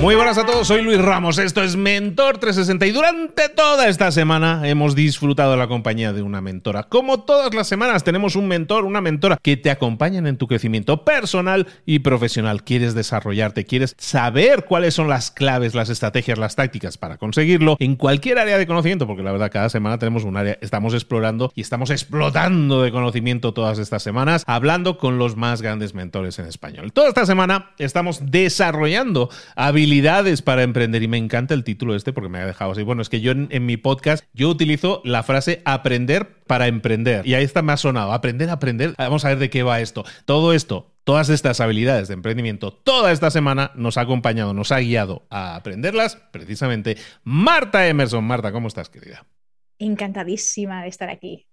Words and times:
Muy 0.00 0.14
buenas 0.14 0.36
a 0.36 0.44
todos, 0.44 0.68
soy 0.68 0.82
Luis 0.82 1.00
Ramos, 1.00 1.38
esto 1.38 1.62
es 1.62 1.74
Mentor 1.74 2.36
360 2.36 2.86
y 2.86 2.92
durante 2.92 3.48
toda 3.48 3.88
esta 3.88 4.12
semana 4.12 4.68
hemos 4.68 4.94
disfrutado 4.94 5.52
de 5.52 5.56
la 5.56 5.68
compañía 5.68 6.12
de 6.12 6.20
una 6.20 6.42
mentora. 6.42 6.82
Como 6.82 7.22
todas 7.22 7.54
las 7.54 7.66
semanas 7.66 8.04
tenemos 8.04 8.36
un 8.36 8.46
mentor, 8.46 8.84
una 8.84 9.00
mentora 9.00 9.38
que 9.40 9.56
te 9.56 9.70
acompañan 9.70 10.26
en 10.26 10.36
tu 10.36 10.48
crecimiento 10.48 11.02
personal 11.02 11.66
y 11.86 12.00
profesional. 12.00 12.62
Quieres 12.62 12.94
desarrollarte, 12.94 13.64
quieres 13.64 13.96
saber 13.98 14.66
cuáles 14.66 14.92
son 14.92 15.08
las 15.08 15.30
claves, 15.30 15.74
las 15.74 15.88
estrategias, 15.88 16.36
las 16.36 16.56
tácticas 16.56 16.98
para 16.98 17.16
conseguirlo 17.16 17.78
en 17.80 17.96
cualquier 17.96 18.38
área 18.38 18.58
de 18.58 18.66
conocimiento, 18.66 19.06
porque 19.06 19.22
la 19.22 19.32
verdad 19.32 19.50
cada 19.50 19.70
semana 19.70 19.98
tenemos 19.98 20.24
un 20.24 20.36
área, 20.36 20.58
estamos 20.60 20.92
explorando 20.92 21.50
y 21.54 21.62
estamos 21.62 21.88
explotando 21.88 22.82
de 22.82 22.92
conocimiento 22.92 23.54
todas 23.54 23.78
estas 23.78 24.02
semanas, 24.02 24.44
hablando 24.46 24.98
con 24.98 25.16
los 25.16 25.36
más 25.36 25.62
grandes 25.62 25.94
mentores 25.94 26.38
en 26.38 26.44
español. 26.44 26.92
Toda 26.92 27.08
esta 27.08 27.24
semana 27.24 27.70
estamos 27.78 28.30
desarrollando 28.30 29.30
habilidades 29.56 29.85
habilidades 29.86 30.42
para 30.42 30.64
emprender. 30.64 31.02
Y 31.04 31.08
me 31.08 31.16
encanta 31.16 31.54
el 31.54 31.62
título 31.62 31.94
este 31.94 32.12
porque 32.12 32.28
me 32.28 32.38
ha 32.38 32.46
dejado 32.46 32.72
así. 32.72 32.82
Bueno, 32.82 33.02
es 33.02 33.08
que 33.08 33.20
yo 33.20 33.30
en, 33.32 33.66
mi 33.66 33.76
podcast, 33.76 34.24
yo 34.32 34.48
utilizo 34.48 35.00
la 35.04 35.22
frase 35.22 35.62
aprender 35.64 36.42
para 36.44 36.66
emprender. 36.66 37.24
Y 37.24 37.34
ahí 37.34 37.44
está, 37.44 37.62
me 37.62 37.72
ha 37.72 37.76
sonado. 37.76 38.12
Aprender, 38.12 38.50
aprender. 38.50 38.94
Vamos 38.98 39.24
a 39.24 39.28
ver 39.28 39.38
de 39.38 39.48
qué 39.48 39.62
va 39.62 39.80
esto. 39.80 40.04
Todo 40.24 40.52
esto 40.52 40.92
todas 41.04 41.28
estas 41.28 41.60
habilidades 41.60 42.08
de 42.08 42.14
emprendimiento 42.14 42.72
toda 42.72 43.12
esta 43.12 43.30
semana 43.30 43.70
nos 43.76 43.96
ha 43.96 44.00
acompañado, 44.00 44.54
nos 44.54 44.72
ha 44.72 44.80
guiado 44.80 45.24
a 45.30 45.54
aprenderlas 45.54 46.16
precisamente 46.32 46.96
Marta 47.22 47.86
Emerson. 47.86 48.24
Marta, 48.24 48.50
¿cómo 48.50 48.66
estás, 48.66 48.90
querida? 48.90 49.24
Encantadísima 49.78 50.82
de 50.82 50.88
estar 50.88 51.08
aquí. 51.08 51.46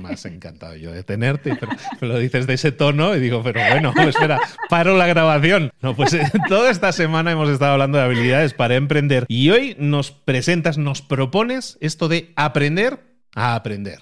Más 0.00 0.24
encantado 0.24 0.76
yo 0.76 0.92
de 0.92 1.02
tenerte, 1.02 1.56
pero 1.56 2.12
lo 2.12 2.18
dices 2.18 2.46
de 2.46 2.54
ese 2.54 2.72
tono 2.72 3.14
y 3.16 3.20
digo, 3.20 3.42
pero 3.42 3.60
bueno, 3.70 3.92
espera, 4.08 4.40
paro 4.68 4.96
la 4.96 5.06
grabación. 5.06 5.72
No, 5.80 5.96
pues 5.96 6.14
eh, 6.14 6.30
toda 6.48 6.70
esta 6.70 6.92
semana 6.92 7.32
hemos 7.32 7.48
estado 7.48 7.72
hablando 7.72 7.98
de 7.98 8.04
habilidades 8.04 8.54
para 8.54 8.76
emprender 8.76 9.26
y 9.28 9.50
hoy 9.50 9.76
nos 9.78 10.10
presentas, 10.10 10.78
nos 10.78 11.02
propones 11.02 11.78
esto 11.80 12.08
de 12.08 12.32
aprender 12.36 13.00
a 13.34 13.54
aprender. 13.54 14.00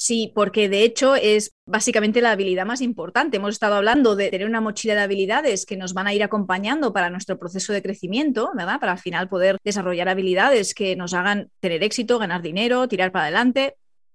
Sí, 0.00 0.30
porque 0.32 0.68
de 0.68 0.84
hecho 0.84 1.16
es 1.16 1.56
básicamente 1.66 2.20
la 2.20 2.30
habilidad 2.30 2.64
más 2.64 2.82
importante. 2.82 3.38
Hemos 3.38 3.54
estado 3.54 3.74
hablando 3.74 4.14
de 4.14 4.30
tener 4.30 4.46
una 4.46 4.60
mochila 4.60 4.94
de 4.94 5.00
habilidades 5.00 5.66
que 5.66 5.76
nos 5.76 5.92
van 5.92 6.06
a 6.06 6.14
ir 6.14 6.22
acompañando 6.22 6.92
para 6.92 7.10
nuestro 7.10 7.36
proceso 7.36 7.72
de 7.72 7.82
crecimiento, 7.82 8.52
¿verdad? 8.54 8.78
Para 8.78 8.92
al 8.92 9.00
final 9.00 9.28
poder 9.28 9.56
desarrollar 9.64 10.08
habilidades 10.08 10.72
que 10.72 10.94
nos 10.94 11.14
hagan 11.14 11.50
tener 11.58 11.82
éxito, 11.82 12.20
ganar 12.20 12.42
dinero, 12.42 12.86
tirar 12.86 13.10
para 13.10 13.24
adelante. 13.24 13.74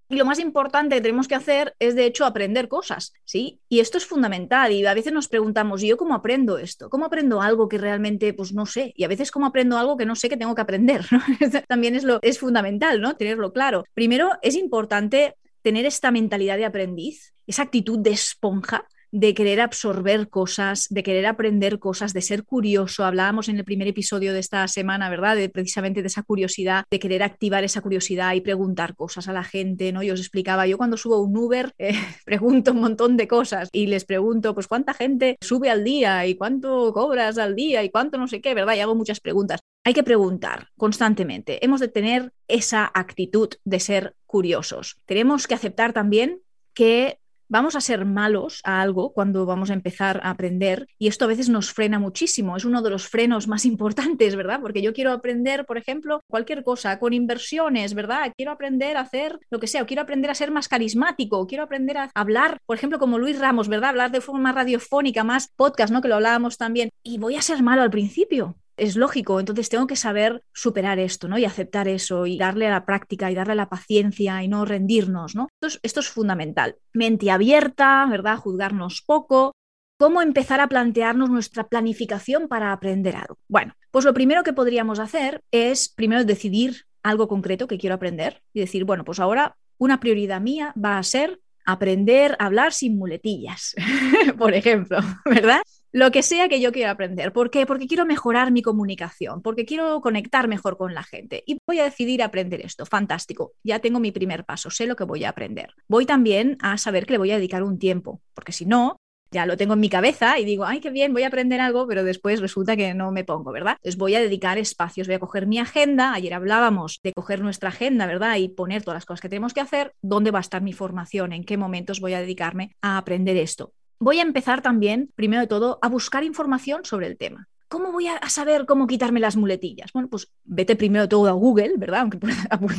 Y 0.10 0.16
lo 0.16 0.26
más 0.26 0.40
importante 0.40 0.96
que 0.96 1.02
tenemos 1.02 1.28
que 1.28 1.36
hacer 1.36 1.76
es, 1.80 1.96
de 1.96 2.06
hecho, 2.06 2.26
aprender 2.26 2.68
cosas, 2.68 3.14
¿sí? 3.24 3.60
Y 3.70 3.80
esto 3.80 3.98
es 3.98 4.06
fundamental. 4.06 4.72
Y 4.72 4.86
a 4.86 4.94
veces 4.94 5.14
nos 5.14 5.28
preguntamos, 5.28 5.82
¿y 5.84 5.88
yo 5.88 5.98
cómo 5.98 6.14
aprendo 6.14 6.58
esto? 6.58 6.90
¿Cómo 6.90 7.06
aprendo 7.06 7.42
algo 7.42 7.70
que 7.70 7.78
realmente, 7.78 8.34
pues 8.34 8.54
no 8.54 8.66
sé? 8.66 8.94
Y 8.96 9.04
a 9.04 9.08
veces, 9.08 9.32
¿cómo 9.32 9.46
aprendo 9.46 9.78
algo 9.78 9.98
que 9.98 10.06
no 10.06 10.16
sé 10.16 10.30
que 10.30 10.38
tengo 10.38 10.56
que 10.56 10.62
aprender? 10.62 11.06
También 11.68 11.96
es, 11.96 12.04
lo, 12.04 12.20
es 12.22 12.40
fundamental, 12.40 13.02
¿no? 13.02 13.16
Tenerlo 13.16 13.54
claro. 13.54 13.86
Primero, 13.94 14.32
es 14.42 14.56
importante 14.56 15.36
tener 15.62 15.86
esta 15.86 16.12
mentalidad 16.12 16.58
de 16.58 16.66
aprendiz, 16.66 17.34
esa 17.48 17.64
actitud 17.64 18.00
de 18.00 18.12
esponja, 18.12 18.86
de 19.14 19.36
querer 19.36 19.62
absorber 19.62 20.28
cosas, 20.28 20.88
de 20.90 21.04
querer 21.04 21.28
aprender 21.28 21.78
cosas, 21.78 22.14
de 22.14 22.22
ser 22.24 22.46
curioso. 22.46 23.06
Hablábamos 23.06 23.48
en 23.48 23.58
el 23.58 23.64
primer 23.64 23.88
episodio 23.88 24.34
de 24.34 24.40
esta 24.40 24.68
semana, 24.68 25.08
¿verdad? 25.08 25.36
De 25.36 25.50
precisamente 25.50 26.02
de 26.02 26.08
esa 26.08 26.24
curiosidad, 26.24 26.86
de 26.90 27.00
querer 27.00 27.22
activar 27.22 27.64
esa 27.64 27.82
curiosidad 27.82 28.34
y 28.34 28.42
preguntar 28.42 28.96
cosas 28.96 29.28
a 29.28 29.34
la 29.34 29.44
gente, 29.44 29.92
¿no? 29.92 30.02
Yo 30.02 30.16
os 30.16 30.20
explicaba, 30.20 30.66
yo 30.66 30.80
cuando 30.80 30.98
subo 30.98 31.22
un 31.22 31.38
Uber 31.38 31.74
eh, 31.78 31.94
pregunto 32.26 32.72
un 32.72 32.80
montón 32.80 33.16
de 33.16 33.28
cosas 33.28 33.70
y 33.72 33.86
les 33.86 34.04
pregunto, 34.04 34.56
pues 34.56 34.68
cuánta 34.68 34.96
gente 34.96 35.38
sube 35.42 35.70
al 35.70 35.84
día 35.84 36.26
y 36.26 36.34
cuánto 36.34 36.92
cobras 36.92 37.38
al 37.38 37.56
día 37.56 37.84
y 37.84 37.92
cuánto 37.92 38.18
no 38.18 38.28
sé 38.28 38.42
qué, 38.42 38.56
¿verdad? 38.56 38.76
Y 38.76 38.80
hago 38.80 38.96
muchas 38.96 39.20
preguntas. 39.20 39.60
Hay 39.84 39.94
que 39.94 40.04
preguntar 40.04 40.70
constantemente. 40.76 41.64
Hemos 41.64 41.82
de 41.82 41.88
tener 41.88 42.34
esa 42.48 42.90
actitud 42.92 43.50
de 43.64 43.80
ser 43.80 44.16
curiosos. 44.26 44.98
Tenemos 45.06 45.46
que 45.46 45.54
aceptar 45.54 45.94
también 45.94 46.42
que 46.74 47.20
vamos 47.54 47.76
a 47.76 47.82
ser 47.82 48.04
malos 48.04 48.62
a 48.64 48.82
algo 48.82 49.14
cuando 49.14 49.46
vamos 49.46 49.70
a 49.70 49.74
empezar 49.74 50.20
a 50.24 50.32
aprender 50.32 50.88
y 50.98 51.08
esto 51.08 51.26
a 51.26 51.28
veces 51.28 51.50
nos 51.50 51.72
frena 51.72 52.00
muchísimo. 52.00 52.58
Es 52.58 52.66
uno 52.66 52.82
de 52.82 52.90
los 52.90 53.08
frenos 53.08 53.48
más 53.48 53.64
importantes, 53.74 54.36
¿verdad? 54.36 54.60
Porque 54.60 54.82
yo 54.82 54.92
quiero 54.92 55.12
aprender, 55.12 55.64
por 55.68 55.78
ejemplo, 55.78 56.22
cualquier 56.28 56.64
cosa 56.64 56.98
con 56.98 57.14
inversiones, 57.14 57.94
¿verdad? 57.94 58.34
Quiero 58.36 58.52
aprender 58.52 58.98
a 58.98 59.02
hacer 59.02 59.40
lo 59.52 59.60
que 59.60 59.68
sea, 59.68 59.84
o 59.84 59.86
quiero 59.86 60.02
aprender 60.02 60.32
a 60.32 60.36
ser 60.36 60.50
más 60.50 60.68
carismático, 60.68 61.46
quiero 61.46 61.64
aprender 61.64 62.00
a 62.00 62.10
hablar, 62.16 62.58
por 62.66 62.76
ejemplo, 62.76 62.98
como 62.98 63.20
Luis 63.20 63.38
Ramos, 63.38 63.68
¿verdad? 63.68 63.92
Hablar 63.92 64.10
de 64.10 64.22
forma 64.22 64.52
radiofónica, 64.52 65.24
más 65.24 65.50
podcast, 65.56 65.94
¿no? 65.94 66.02
Que 66.02 66.08
lo 66.08 66.16
hablábamos 66.16 66.58
también. 66.58 66.90
Y 67.04 67.20
voy 67.20 67.36
a 67.36 67.44
ser 67.44 67.62
malo 67.62 67.84
al 67.84 67.92
principio 67.92 68.56
es 68.78 68.96
lógico, 68.96 69.40
entonces 69.40 69.70
tengo 69.70 69.88
que 69.88 69.96
saber 69.96 70.44
superar 70.54 71.00
esto, 71.00 71.28
¿no? 71.28 71.38
Y 71.38 71.46
aceptar 71.46 71.88
eso 71.88 72.26
y 72.26 72.38
darle 72.38 72.68
a 72.68 72.72
la 72.72 72.86
práctica 72.86 73.32
y 73.32 73.36
darle 73.36 73.54
a 73.54 73.58
la 73.58 73.70
paciencia 73.70 74.44
y 74.44 74.48
no 74.48 74.66
rendirnos, 74.66 75.36
¿no? 75.36 75.48
Esto 75.54 75.68
es, 75.68 75.80
esto 75.84 76.00
es 76.00 76.10
fundamental. 76.10 76.76
Mente 76.94 77.32
abierta, 77.32 78.06
¿verdad? 78.10 78.38
Juzgarnos 78.38 79.02
poco. 79.06 79.54
¿Cómo 79.98 80.22
empezar 80.22 80.60
a 80.60 80.68
plantearnos 80.68 81.30
nuestra 81.30 81.68
planificación 81.68 82.48
para 82.48 82.72
aprender 82.72 83.16
algo? 83.16 83.38
Bueno, 83.48 83.74
pues 83.92 84.06
lo 84.06 84.14
primero 84.14 84.44
que 84.44 84.54
podríamos 84.54 85.00
hacer 85.00 85.44
es 85.52 85.88
primero 85.90 86.26
decidir 86.26 86.86
algo 87.04 87.28
concreto 87.28 87.68
que 87.68 87.78
quiero 87.78 87.96
aprender 87.96 88.42
y 88.54 88.62
decir, 88.62 88.86
bueno, 88.86 89.04
pues 89.04 89.20
ahora 89.20 89.56
una 89.78 90.00
prioridad 90.00 90.42
mía 90.42 90.74
va 90.84 90.98
a 90.98 91.04
ser 91.04 91.40
aprender 91.66 92.36
a 92.40 92.46
hablar 92.46 92.74
sin 92.74 92.98
muletillas, 92.98 93.76
por 94.38 94.54
ejemplo, 94.54 94.98
¿verdad? 95.26 95.62
Lo 95.94 96.10
que 96.12 96.24
sea 96.24 96.50
que 96.50 96.60
yo 96.60 96.72
quiera 96.72 96.92
aprender. 96.92 97.32
¿Por 97.32 97.52
qué? 97.52 97.68
Porque 97.68 97.86
quiero 97.86 98.06
mejorar 98.06 98.52
mi 98.52 98.64
comunicación, 98.64 99.44
porque 99.44 99.64
quiero 99.64 100.02
conectar 100.02 100.48
mejor 100.48 100.76
con 100.76 100.96
la 100.96 101.04
gente 101.04 101.44
y 101.46 101.60
voy 101.68 101.80
a 101.80 101.84
decidir 101.84 102.24
aprender 102.24 102.62
esto. 102.62 102.86
Fantástico, 102.88 103.54
ya 103.64 103.78
tengo 103.78 104.00
mi 104.00 104.12
primer 104.12 104.44
paso, 104.44 104.72
sé 104.72 104.88
lo 104.88 104.96
que 104.96 105.04
voy 105.04 105.24
a 105.24 105.30
aprender. 105.30 105.76
Voy 105.88 106.08
también 106.08 106.58
a 106.62 106.80
saber 106.80 107.06
que 107.06 107.14
le 107.14 107.20
voy 107.20 107.32
a 107.32 107.36
dedicar 107.36 107.62
un 107.62 107.78
tiempo, 107.78 108.22
porque 108.34 108.52
si 108.52 108.66
no, 108.66 108.98
ya 109.30 109.46
lo 109.46 109.56
tengo 109.56 109.76
en 109.76 109.82
mi 109.82 109.90
cabeza 109.90 110.40
y 110.40 110.46
digo, 110.46 110.66
ay, 110.66 110.80
qué 110.80 110.90
bien, 110.90 111.14
voy 111.14 111.24
a 111.24 111.28
aprender 111.28 111.62
algo, 111.62 111.88
pero 111.88 112.04
después 112.04 112.42
resulta 112.42 112.76
que 112.76 112.96
no 112.96 113.12
me 113.12 113.24
pongo, 113.24 113.52
¿verdad? 113.52 113.74
Entonces 113.74 113.98
voy 113.98 114.16
a 114.16 114.20
dedicar 114.20 114.58
espacios, 114.58 115.08
voy 115.08 115.16
a 115.16 115.20
coger 115.20 115.46
mi 115.46 115.60
agenda. 115.60 116.14
Ayer 116.14 116.34
hablábamos 116.34 117.02
de 117.04 117.14
coger 117.14 117.42
nuestra 117.42 117.70
agenda, 117.70 118.08
¿verdad? 118.08 118.38
Y 118.38 118.50
poner 118.50 118.82
todas 118.82 118.98
las 118.98 119.06
cosas 119.06 119.22
que 119.22 119.30
tenemos 119.30 119.54
que 119.54 119.62
hacer, 119.62 119.94
dónde 120.02 120.32
va 120.32 120.40
a 120.40 120.42
estar 120.42 120.64
mi 120.64 120.74
formación, 120.74 121.34
en 121.34 121.44
qué 121.44 121.58
momentos 121.58 122.00
voy 122.00 122.14
a 122.14 122.20
dedicarme 122.20 122.72
a 122.82 122.98
aprender 122.98 123.38
esto. 123.38 123.74
Voy 124.04 124.20
a 124.20 124.24
empezar 124.24 124.62
también, 124.62 125.10
primero 125.16 125.42
de 125.42 125.48
todo, 125.48 125.80
a 125.82 125.88
buscar 125.88 126.26
información 126.26 126.84
sobre 126.84 127.08
el 127.08 127.18
tema. 127.18 127.48
¿Cómo 127.70 127.94
voy 127.94 128.08
a 128.08 128.20
saber 128.28 128.66
cómo 128.66 128.86
quitarme 128.86 129.22
las 129.22 129.38
muletillas? 129.38 129.94
Bueno, 129.94 130.10
pues 130.10 130.30
vete 130.44 130.76
primero 130.76 131.08
todo 131.08 131.30
a 131.30 131.32
Google, 131.32 131.76
¿verdad? 131.78 132.02
Aunque 132.02 132.18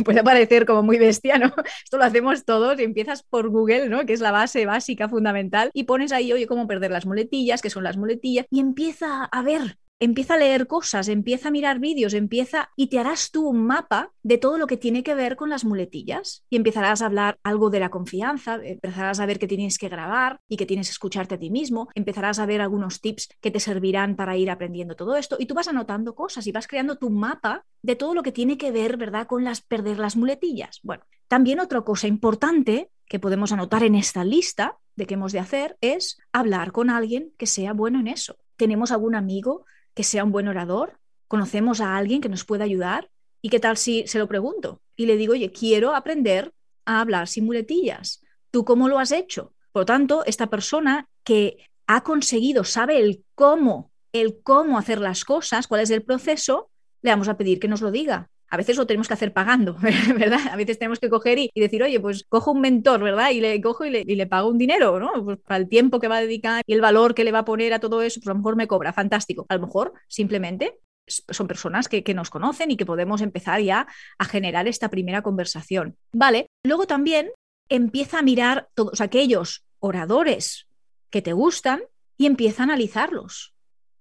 pueda 0.04 0.22
parecer 0.22 0.66
como 0.66 0.82
muy 0.82 0.98
bestia, 0.98 1.38
¿no? 1.38 1.46
Esto 1.82 1.96
lo 1.96 2.04
hacemos 2.04 2.44
todos 2.44 2.78
y 2.78 2.82
empiezas 2.82 3.22
por 3.22 3.48
Google, 3.48 3.88
¿no? 3.88 4.04
Que 4.04 4.12
es 4.12 4.20
la 4.20 4.32
base 4.32 4.66
básica, 4.66 5.08
fundamental, 5.08 5.70
y 5.72 5.84
pones 5.84 6.12
ahí, 6.12 6.30
oye, 6.30 6.46
cómo 6.46 6.66
perder 6.66 6.90
las 6.90 7.06
muletillas, 7.06 7.62
qué 7.62 7.70
son 7.70 7.84
las 7.84 7.96
muletillas, 7.96 8.44
y 8.50 8.60
empieza 8.60 9.24
a 9.24 9.42
ver 9.42 9.78
empieza 10.04 10.34
a 10.34 10.38
leer 10.38 10.66
cosas, 10.66 11.08
empieza 11.08 11.48
a 11.48 11.50
mirar 11.50 11.78
vídeos, 11.78 12.14
empieza 12.14 12.70
y 12.76 12.88
te 12.88 12.98
harás 12.98 13.30
tú 13.30 13.48
un 13.48 13.66
mapa 13.66 14.12
de 14.22 14.38
todo 14.38 14.58
lo 14.58 14.66
que 14.66 14.76
tiene 14.76 15.02
que 15.02 15.14
ver 15.14 15.36
con 15.36 15.50
las 15.50 15.64
muletillas 15.64 16.44
y 16.50 16.56
empezarás 16.56 17.02
a 17.02 17.06
hablar 17.06 17.38
algo 17.42 17.70
de 17.70 17.80
la 17.80 17.90
confianza, 17.90 18.58
empezarás 18.62 19.20
a 19.20 19.26
ver 19.26 19.38
que 19.38 19.48
tienes 19.48 19.78
que 19.78 19.88
grabar 19.88 20.40
y 20.48 20.56
que 20.56 20.66
tienes 20.66 20.88
que 20.88 20.92
escucharte 20.92 21.34
a 21.34 21.38
ti 21.38 21.50
mismo, 21.50 21.88
empezarás 21.94 22.38
a 22.38 22.46
ver 22.46 22.60
algunos 22.60 23.00
tips 23.00 23.28
que 23.40 23.50
te 23.50 23.60
servirán 23.60 24.16
para 24.16 24.36
ir 24.36 24.50
aprendiendo 24.50 24.94
todo 24.94 25.16
esto 25.16 25.36
y 25.38 25.46
tú 25.46 25.54
vas 25.54 25.68
anotando 25.68 26.14
cosas 26.14 26.46
y 26.46 26.52
vas 26.52 26.66
creando 26.66 26.96
tu 26.96 27.10
mapa 27.10 27.64
de 27.82 27.96
todo 27.96 28.14
lo 28.14 28.22
que 28.22 28.32
tiene 28.32 28.58
que 28.58 28.70
ver, 28.70 28.96
¿verdad?, 28.96 29.26
con 29.26 29.44
las 29.44 29.62
perder 29.62 29.98
las 29.98 30.16
muletillas. 30.16 30.80
Bueno, 30.82 31.04
también 31.28 31.60
otra 31.60 31.80
cosa 31.80 32.06
importante 32.06 32.90
que 33.06 33.18
podemos 33.18 33.52
anotar 33.52 33.82
en 33.82 33.94
esta 33.94 34.24
lista 34.24 34.78
de 34.96 35.06
qué 35.06 35.14
hemos 35.14 35.32
de 35.32 35.38
hacer 35.38 35.76
es 35.80 36.18
hablar 36.32 36.72
con 36.72 36.90
alguien 36.90 37.32
que 37.38 37.46
sea 37.46 37.72
bueno 37.72 38.00
en 38.00 38.08
eso. 38.08 38.36
¿Tenemos 38.56 38.92
algún 38.92 39.14
amigo 39.14 39.64
que 39.94 40.04
sea 40.04 40.24
un 40.24 40.32
buen 40.32 40.48
orador? 40.48 40.98
¿Conocemos 41.28 41.80
a 41.80 41.96
alguien 41.96 42.20
que 42.20 42.28
nos 42.28 42.44
pueda 42.44 42.64
ayudar? 42.64 43.10
¿Y 43.40 43.50
qué 43.50 43.60
tal 43.60 43.76
si 43.76 44.06
se 44.06 44.18
lo 44.18 44.28
pregunto? 44.28 44.80
Y 44.96 45.06
le 45.06 45.16
digo, 45.16 45.32
oye, 45.32 45.52
quiero 45.52 45.94
aprender 45.94 46.52
a 46.84 47.00
hablar 47.00 47.28
sin 47.28 47.44
muletillas. 47.44 48.22
¿Tú 48.50 48.64
cómo 48.64 48.88
lo 48.88 48.98
has 48.98 49.12
hecho? 49.12 49.54
Por 49.72 49.82
lo 49.82 49.86
tanto, 49.86 50.24
esta 50.24 50.48
persona 50.48 51.08
que 51.24 51.66
ha 51.86 52.02
conseguido, 52.02 52.64
sabe 52.64 53.00
el 53.00 53.24
cómo, 53.34 53.90
el 54.12 54.40
cómo 54.42 54.78
hacer 54.78 55.00
las 55.00 55.24
cosas, 55.24 55.66
cuál 55.66 55.80
es 55.80 55.90
el 55.90 56.02
proceso, 56.02 56.70
le 57.02 57.10
vamos 57.10 57.28
a 57.28 57.36
pedir 57.36 57.58
que 57.60 57.68
nos 57.68 57.80
lo 57.80 57.90
diga. 57.90 58.30
A 58.54 58.56
veces 58.56 58.76
lo 58.76 58.86
tenemos 58.86 59.08
que 59.08 59.14
hacer 59.14 59.32
pagando, 59.32 59.76
¿verdad? 60.16 60.38
A 60.48 60.54
veces 60.54 60.78
tenemos 60.78 61.00
que 61.00 61.10
coger 61.10 61.38
y, 61.40 61.50
decir, 61.56 61.82
oye, 61.82 61.98
pues 61.98 62.24
cojo 62.28 62.52
un 62.52 62.60
mentor, 62.60 63.02
¿verdad? 63.02 63.30
Y 63.30 63.40
le 63.40 63.60
cojo 63.60 63.84
y 63.84 63.90
le, 63.90 64.26
pago 64.28 64.48
un 64.48 64.58
dinero, 64.58 65.00
¿no? 65.00 65.24
Pues 65.24 65.38
para 65.38 65.56
el 65.56 65.68
tiempo 65.68 65.98
que 65.98 66.06
va 66.06 66.18
a 66.18 66.20
dedicar 66.20 66.62
y 66.64 66.72
el 66.72 66.80
valor 66.80 67.16
que 67.16 67.24
le 67.24 67.32
va 67.32 67.40
a 67.40 67.44
poner 67.44 67.74
a 67.74 67.80
todo 67.80 68.00
eso, 68.00 68.20
pues 68.20 68.28
a 68.28 68.30
lo 68.30 68.36
mejor 68.36 68.54
me 68.54 68.68
cobra, 68.68 68.92
fantástico. 68.92 69.44
A 69.48 69.56
lo 69.56 69.66
mejor 69.66 69.92
simplemente 70.06 70.78
son 71.08 71.48
personas 71.48 71.88
que, 71.88 72.04
que, 72.04 72.14
nos 72.14 72.30
conocen 72.30 72.70
y 72.70 72.76
que 72.76 72.86
podemos 72.86 73.22
empezar 73.22 73.60
ya 73.60 73.88
a 74.18 74.24
generar 74.24 74.68
esta 74.68 74.88
primera 74.88 75.22
conversación. 75.22 75.96
Vale, 76.12 76.46
luego 76.62 76.86
también 76.86 77.30
empieza 77.68 78.20
a 78.20 78.22
mirar 78.22 78.68
todos 78.74 79.00
aquellos 79.00 79.64
oradores 79.80 80.68
que 81.10 81.22
te 81.22 81.32
gustan 81.32 81.82
y 82.16 82.26
empieza 82.26 82.62
a 82.62 82.66
analizarlos 82.66 83.53